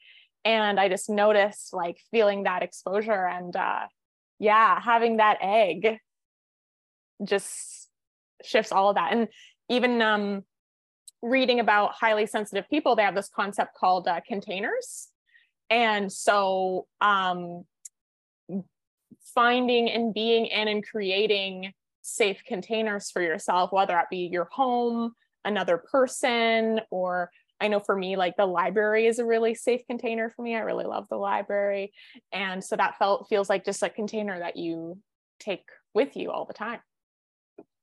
And 0.46 0.80
I 0.80 0.88
just 0.88 1.10
noticed 1.10 1.74
like 1.74 1.98
feeling 2.10 2.44
that 2.44 2.62
exposure 2.62 3.26
and 3.26 3.54
uh, 3.54 3.86
yeah, 4.38 4.80
having 4.80 5.18
that 5.18 5.36
egg 5.42 5.98
just 7.22 7.88
shifts 8.42 8.72
all 8.72 8.88
of 8.88 8.94
that. 8.96 9.12
And 9.12 9.28
even 9.68 10.00
um, 10.00 10.44
reading 11.20 11.60
about 11.60 11.92
highly 11.92 12.26
sensitive 12.26 12.70
people, 12.70 12.96
they 12.96 13.02
have 13.02 13.14
this 13.14 13.28
concept 13.28 13.74
called 13.74 14.08
uh, 14.08 14.20
containers. 14.26 15.08
And 15.68 16.10
so 16.10 16.86
um, 17.02 17.64
finding 19.34 19.90
and 19.90 20.14
being 20.14 20.46
in 20.46 20.68
and 20.68 20.86
creating 20.86 21.72
safe 22.02 22.42
containers 22.46 23.10
for 23.10 23.20
yourself, 23.20 23.72
whether 23.72 23.92
that 23.92 24.10
be 24.10 24.28
your 24.30 24.48
home, 24.52 25.12
another 25.44 25.78
person, 25.78 26.80
or 26.90 27.30
I 27.60 27.68
know 27.68 27.80
for 27.80 27.96
me, 27.96 28.16
like 28.16 28.36
the 28.36 28.46
library 28.46 29.06
is 29.06 29.18
a 29.18 29.24
really 29.24 29.54
safe 29.54 29.82
container 29.88 30.30
for 30.30 30.42
me. 30.42 30.54
I 30.54 30.60
really 30.60 30.84
love 30.84 31.06
the 31.08 31.16
library. 31.16 31.92
And 32.32 32.62
so 32.62 32.76
that 32.76 32.98
felt 32.98 33.28
feels 33.28 33.48
like 33.48 33.64
just 33.64 33.82
a 33.82 33.88
container 33.88 34.38
that 34.38 34.56
you 34.56 34.98
take 35.40 35.64
with 35.94 36.16
you 36.16 36.30
all 36.30 36.44
the 36.44 36.52
time. 36.52 36.80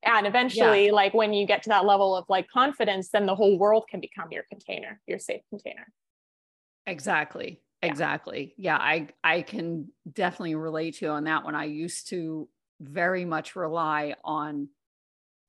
And 0.06 0.28
eventually, 0.28 0.88
yeah. 0.88 0.92
like 0.92 1.14
when 1.14 1.34
you 1.34 1.48
get 1.48 1.64
to 1.64 1.70
that 1.70 1.86
level 1.86 2.16
of 2.16 2.26
like 2.30 2.48
confidence, 2.50 3.10
then 3.10 3.26
the 3.26 3.36
whole 3.36 3.58
world 3.58 3.86
can 3.90 4.00
become 4.00 4.32
your 4.32 4.44
container, 4.50 5.00
your 5.08 5.18
safe 5.18 5.42
container. 5.50 5.88
Exactly 6.86 7.63
exactly 7.84 8.54
yeah 8.58 8.78
i 8.78 9.08
i 9.24 9.42
can 9.42 9.88
definitely 10.12 10.56
relate 10.56 10.96
to 10.96 11.06
you 11.06 11.12
on 11.12 11.26
that 11.26 11.44
one 11.44 11.56
i 11.56 11.66
used 11.66 12.10
to 12.10 12.48
very 12.80 13.26
much 13.26 13.56
rely 13.56 14.14
on 14.24 14.68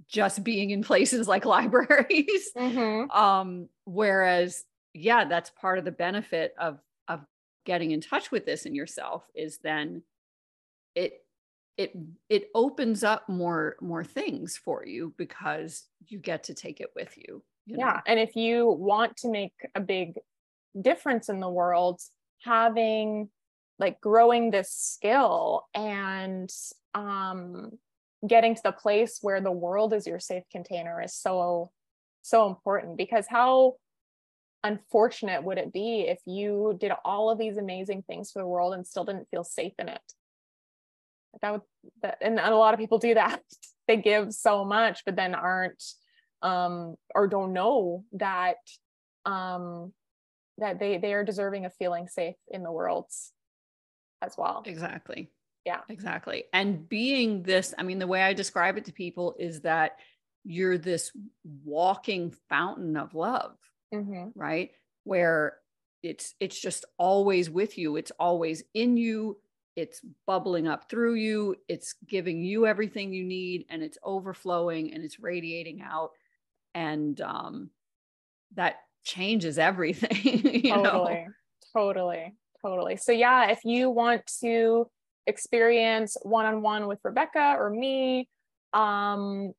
just 0.08 0.44
being 0.44 0.70
in 0.70 0.82
places 0.82 1.26
like 1.26 1.44
libraries 1.56 2.50
mm-hmm. 2.56 3.10
um 3.10 3.68
whereas 3.84 4.64
yeah 4.92 5.24
that's 5.24 5.50
part 5.50 5.78
of 5.78 5.84
the 5.84 5.92
benefit 5.92 6.54
of 6.58 6.78
of 7.08 7.20
getting 7.64 7.90
in 7.90 8.00
touch 8.00 8.30
with 8.30 8.44
this 8.44 8.66
in 8.66 8.74
yourself 8.74 9.26
is 9.34 9.58
then 9.58 10.02
it 10.94 11.24
it 11.76 11.92
it 12.28 12.50
opens 12.54 13.02
up 13.02 13.28
more 13.28 13.76
more 13.80 14.04
things 14.04 14.56
for 14.56 14.86
you 14.86 15.12
because 15.16 15.84
you 16.06 16.18
get 16.18 16.44
to 16.44 16.54
take 16.54 16.80
it 16.80 16.90
with 16.94 17.16
you, 17.16 17.42
you 17.66 17.76
yeah 17.78 17.94
know? 17.94 18.00
and 18.06 18.20
if 18.20 18.36
you 18.36 18.68
want 18.68 19.16
to 19.16 19.28
make 19.28 19.54
a 19.74 19.80
big 19.80 20.14
difference 20.80 21.28
in 21.28 21.40
the 21.40 21.48
world 21.48 22.00
having 22.44 23.28
like 23.78 24.00
growing 24.00 24.50
this 24.50 24.70
skill 24.70 25.64
and 25.74 26.50
um, 26.94 27.72
getting 28.26 28.54
to 28.54 28.60
the 28.62 28.72
place 28.72 29.18
where 29.20 29.40
the 29.40 29.50
world 29.50 29.92
is 29.92 30.06
your 30.06 30.20
safe 30.20 30.44
container 30.50 31.02
is 31.02 31.14
so 31.14 31.70
so 32.22 32.48
important 32.48 32.96
because 32.96 33.26
how 33.28 33.74
unfortunate 34.62 35.44
would 35.44 35.58
it 35.58 35.72
be 35.72 36.02
if 36.08 36.18
you 36.24 36.74
did 36.80 36.90
all 37.04 37.28
of 37.28 37.38
these 37.38 37.58
amazing 37.58 38.02
things 38.02 38.30
for 38.32 38.38
the 38.38 38.46
world 38.46 38.72
and 38.72 38.86
still 38.86 39.04
didn't 39.04 39.28
feel 39.30 39.44
safe 39.44 39.74
in 39.78 39.88
it? 39.88 40.00
That 41.42 41.52
would 41.52 41.62
that 42.02 42.18
and 42.22 42.38
a 42.38 42.56
lot 42.56 42.74
of 42.74 42.80
people 42.80 42.98
do 42.98 43.14
that. 43.14 43.40
They 43.86 43.98
give 43.98 44.32
so 44.32 44.64
much 44.64 45.02
but 45.04 45.14
then 45.14 45.34
aren't 45.34 45.84
um 46.40 46.96
or 47.14 47.28
don't 47.28 47.52
know 47.52 48.02
that 48.12 48.56
um 49.26 49.92
that 50.58 50.78
they 50.78 50.98
they 50.98 51.12
are 51.14 51.24
deserving 51.24 51.64
of 51.64 51.74
feeling 51.74 52.08
safe 52.08 52.36
in 52.48 52.62
the 52.62 52.72
world 52.72 53.06
as 54.22 54.34
well. 54.36 54.62
Exactly. 54.66 55.30
Yeah. 55.64 55.80
Exactly. 55.88 56.44
And 56.52 56.88
being 56.88 57.42
this 57.42 57.74
i 57.78 57.82
mean 57.82 57.98
the 57.98 58.06
way 58.06 58.22
i 58.22 58.32
describe 58.32 58.76
it 58.76 58.84
to 58.84 58.92
people 58.92 59.34
is 59.38 59.62
that 59.62 59.96
you're 60.44 60.76
this 60.76 61.10
walking 61.64 62.34
fountain 62.50 62.98
of 62.98 63.14
love 63.14 63.56
mm-hmm. 63.94 64.28
right? 64.34 64.70
Where 65.04 65.56
it's 66.02 66.34
it's 66.40 66.60
just 66.60 66.84
always 66.98 67.48
with 67.48 67.78
you. 67.78 67.96
It's 67.96 68.12
always 68.18 68.62
in 68.74 68.96
you. 68.96 69.38
It's 69.76 70.00
bubbling 70.26 70.68
up 70.68 70.88
through 70.88 71.14
you, 71.14 71.56
it's 71.66 71.94
giving 72.06 72.44
you 72.44 72.64
everything 72.64 73.12
you 73.12 73.24
need, 73.24 73.66
and 73.68 73.82
it's 73.82 73.98
overflowing 74.04 74.94
and 74.94 75.02
it's 75.02 75.18
radiating 75.18 75.82
out. 75.82 76.10
And 76.76 77.20
um, 77.20 77.70
that 78.54 78.76
changes 79.04 79.58
everything. 79.58 80.42
totally, 80.68 80.72
know? 80.72 81.26
totally, 81.72 82.34
totally. 82.62 82.96
So, 82.96 83.12
yeah, 83.12 83.50
if 83.50 83.64
you 83.64 83.90
want 83.90 84.22
to 84.40 84.90
experience 85.26 86.16
one 86.22 86.46
on 86.46 86.62
one 86.62 86.86
with 86.86 86.98
Rebecca 87.04 87.56
or 87.58 87.70
me, 87.70 88.28
um, 88.72 89.52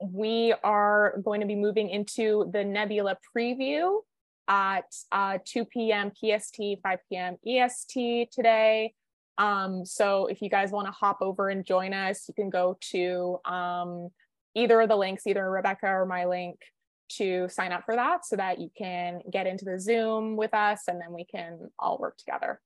we 0.00 0.54
are 0.64 1.20
going 1.24 1.40
to 1.40 1.46
be 1.46 1.54
moving 1.54 1.88
into 1.88 2.50
the 2.52 2.64
Nebula 2.64 3.16
preview 3.34 4.00
at 4.48 4.84
uh, 5.12 5.38
2 5.44 5.64
p.m. 5.66 6.10
PST, 6.10 6.60
5 6.82 6.98
p.m. 7.08 7.36
EST 7.46 8.30
today. 8.32 8.94
Um, 9.38 9.84
so 9.84 10.26
if 10.26 10.42
you 10.42 10.50
guys 10.50 10.72
want 10.72 10.86
to 10.88 10.92
hop 10.92 11.18
over 11.20 11.48
and 11.48 11.64
join 11.64 11.94
us, 11.94 12.24
you 12.28 12.34
can 12.34 12.50
go 12.50 12.76
to 12.90 13.38
um, 13.44 14.08
either 14.54 14.80
of 14.80 14.88
the 14.88 14.96
links, 14.96 15.26
either 15.26 15.48
Rebecca 15.48 15.86
or 15.86 16.04
my 16.04 16.26
link 16.26 16.58
to 17.16 17.48
sign 17.48 17.72
up 17.72 17.84
for 17.84 17.96
that 17.96 18.24
so 18.24 18.36
that 18.36 18.60
you 18.60 18.70
can 18.76 19.20
get 19.30 19.46
into 19.46 19.64
the 19.64 19.78
Zoom 19.78 20.36
with 20.36 20.54
us 20.54 20.82
and 20.88 21.00
then 21.00 21.12
we 21.12 21.24
can 21.24 21.70
all 21.78 21.98
work 21.98 22.16
together. 22.16 22.60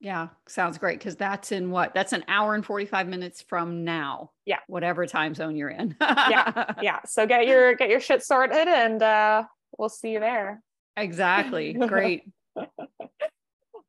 Yeah, 0.00 0.28
sounds 0.48 0.78
great 0.78 0.98
because 0.98 1.14
that's 1.14 1.52
in 1.52 1.70
what? 1.70 1.94
That's 1.94 2.12
an 2.12 2.24
hour 2.26 2.56
and 2.56 2.66
45 2.66 3.06
minutes 3.06 3.40
from 3.40 3.84
now. 3.84 4.32
Yeah. 4.44 4.58
Whatever 4.66 5.06
time 5.06 5.32
zone 5.32 5.54
you're 5.54 5.70
in. 5.70 5.94
yeah. 6.00 6.74
Yeah. 6.82 6.98
So 7.06 7.24
get 7.24 7.46
your 7.46 7.76
get 7.76 7.88
your 7.88 8.00
shit 8.00 8.24
sorted 8.24 8.66
and 8.66 9.00
uh 9.00 9.44
we'll 9.78 9.88
see 9.88 10.10
you 10.10 10.20
there. 10.20 10.60
Exactly. 10.96 11.72
Great. 11.86 12.24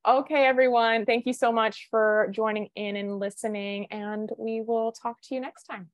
okay, 0.08 0.46
everyone. 0.46 1.06
Thank 1.06 1.26
you 1.26 1.34
so 1.34 1.52
much 1.52 1.88
for 1.90 2.30
joining 2.32 2.70
in 2.76 2.96
and 2.96 3.20
listening, 3.20 3.88
and 3.92 4.30
we 4.38 4.62
will 4.62 4.92
talk 4.92 5.20
to 5.24 5.36
you 5.36 5.42
next 5.42 5.64
time. 5.64 5.90